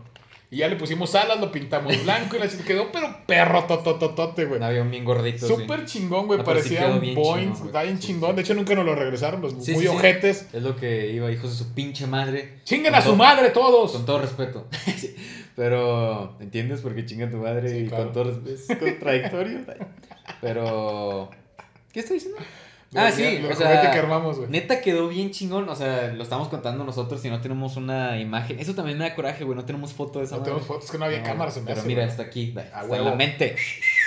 [0.54, 4.44] Y ya le pusimos alas, lo pintamos blanco y la chingada quedó, pero perro totototote,
[4.44, 4.58] güey.
[4.58, 5.48] Un avión bien gordito.
[5.48, 6.38] Súper chingón, güey.
[6.38, 7.50] No, sí Parecía un bien Boeing.
[7.50, 8.36] Está bien Sí, chingón.
[8.36, 9.42] De hecho, nunca nos lo regresaron.
[9.42, 10.46] Los muy ojetes.
[10.52, 12.60] Es lo que iba, hijos de su pinche madre.
[12.62, 13.90] Chinguen a su madre todos.
[13.90, 14.68] Con todo respeto.
[14.96, 15.16] Sí,
[15.56, 16.82] Pero, ¿entiendes?
[16.82, 18.04] Porque chinga tu madre y claro.
[18.04, 18.54] con todo respeto.
[18.54, 19.58] Es contradictorio.
[20.40, 21.30] Pero,
[21.92, 22.38] ¿qué estoy diciendo?
[22.94, 24.50] Ah, sí, lo o sea, que armamos, güey.
[24.50, 28.58] Neta quedó bien chingón, o sea, lo estamos contando nosotros y no tenemos una imagen.
[28.60, 30.52] Eso también me da coraje, güey, no tenemos foto de esa No madre.
[30.52, 32.10] tenemos fotos, que no había No, cámaras en Pero mira, güey.
[32.10, 33.56] está aquí, está en la mente,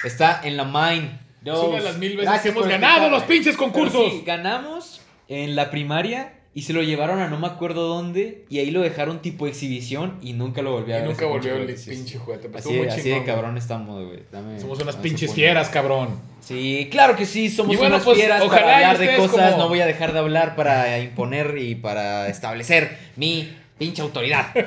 [0.04, 1.20] está en la mind.
[1.46, 4.12] Es una de las mil veces Gracias que hemos ganado los pinches concursos.
[4.12, 8.58] sí, ganamos en la primaria y se lo llevaron a no me acuerdo dónde y
[8.60, 11.10] ahí lo dejaron tipo exhibición y nunca lo volví a Y ver.
[11.10, 12.50] nunca ese volvió el pinche juguete.
[12.58, 13.04] Así, muy así chingón.
[13.04, 13.26] de güey.
[13.26, 14.24] cabrón estamos, güey.
[14.32, 16.20] Dame- Somos unas pinches fieras, cabrón.
[16.48, 19.52] Sí, claro que sí, somos bueno, unas pues, fieras ojalá para hablar de cosas.
[19.52, 24.48] como- No voy a dejar de hablar para imponer y para establecer mi pinche autoridad.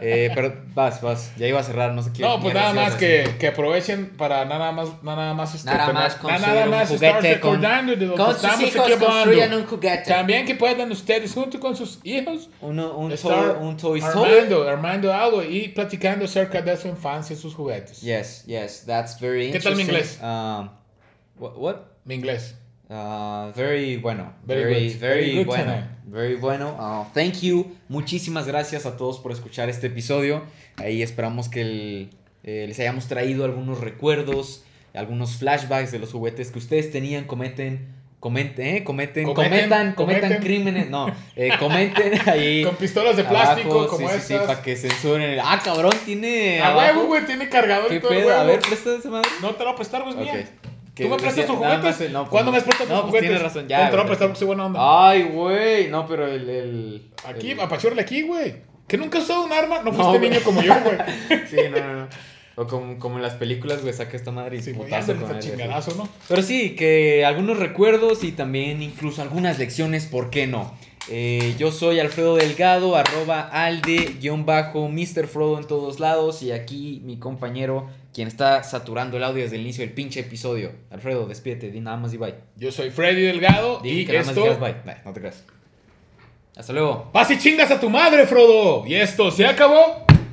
[0.00, 2.22] Eh, pero vas, vas, ya iba a cerrar, no sé qué.
[2.22, 6.22] No, pues nada más que, que aprovechen para nada más, nada más, este, Nada más
[6.24, 10.04] nada un más estar recordando de lo que estamos hijos un juguete.
[10.08, 14.68] También que puedan ustedes junto con sus hijos Uno, un, estar toy, un Toy armando,
[14.68, 18.00] armando algo y platicando acerca de su infancia y sus juguetes.
[18.00, 20.16] Yes, yes, that's very ¿Qué tal mi interesting.
[20.16, 20.18] inglés?
[20.22, 20.77] Um,
[21.38, 21.76] what, what?
[22.04, 22.56] Mi inglés.
[22.90, 24.32] Uh, very bueno.
[24.44, 25.00] Very Very, good.
[25.00, 25.64] very, Very good bueno.
[25.64, 25.84] tonight.
[26.06, 26.68] Very bueno.
[26.78, 27.76] Uh, thank you.
[27.88, 30.42] Muchísimas gracias a todos por escuchar este episodio.
[30.76, 32.10] Ahí esperamos que el-
[32.44, 34.64] eh, les hayamos traído algunos recuerdos,
[34.94, 37.88] algunos flashbacks de los juguetes que ustedes tenían, cometen,
[38.20, 38.84] comenten, ¿eh?
[38.84, 42.64] cometen, Cometen, cometan, cometan crímenes, no, eh, comenten ahí.
[42.64, 45.38] Con pistolas de plástico, abajo, como sí, sí, sí, para que censuren.
[45.44, 46.62] Ah, cabrón, tiene.
[46.62, 48.12] A huevo, güey, tiene cargador ¿Qué y todo.
[48.12, 48.32] el pedo?
[48.32, 48.48] A huevo.
[48.48, 49.28] ver, presta esa madre.
[49.42, 50.34] No te lo voy a prestar, güey, es Ok.
[50.34, 50.48] mía.
[51.04, 52.10] ¿Tú me prestas tus juguetes?
[52.10, 52.56] no, pues, ¿Cuándo no.
[52.56, 53.28] me prestas tus No, pues juguetes?
[53.28, 55.08] tienes razón, ya, No te lo voy a prestar porque soy buena onda.
[55.10, 55.88] Ay, güey.
[55.88, 56.48] No, pero el.
[56.48, 58.54] el Aquí, el- apachurle aquí, güey.
[58.86, 59.78] ¿Que nunca has usado un arma?
[59.78, 60.30] No No, fuiste güey.
[60.30, 60.96] niño como yo, güey.
[61.50, 62.08] Sí, no, no, no.
[62.56, 65.38] O como, como en las películas, güey, saca esta madre y Sí, putazo con él,
[65.40, 66.08] chingadazo, ¿no?
[66.26, 70.74] Pero sí, que algunos recuerdos y también incluso algunas lecciones, ¿por qué no?
[71.10, 75.28] Eh, yo soy Alfredo Delgado, arroba alde, guion bajo, Mr.
[75.28, 76.42] Frodo en todos lados.
[76.42, 77.88] Y aquí mi compañero,
[78.18, 80.72] quien está saturando el audio desde el inicio del pinche episodio.
[80.90, 82.34] Alfredo, despídete, di nada más y bye.
[82.56, 84.42] Yo soy Freddy Delgado Di y que nada más esto...
[84.42, 84.74] digas bye.
[84.84, 85.44] Nah, no te creas.
[86.56, 87.10] Hasta luego.
[87.12, 88.84] Vas y chingas a tu madre, Frodo.
[88.88, 90.04] Y esto se acabó.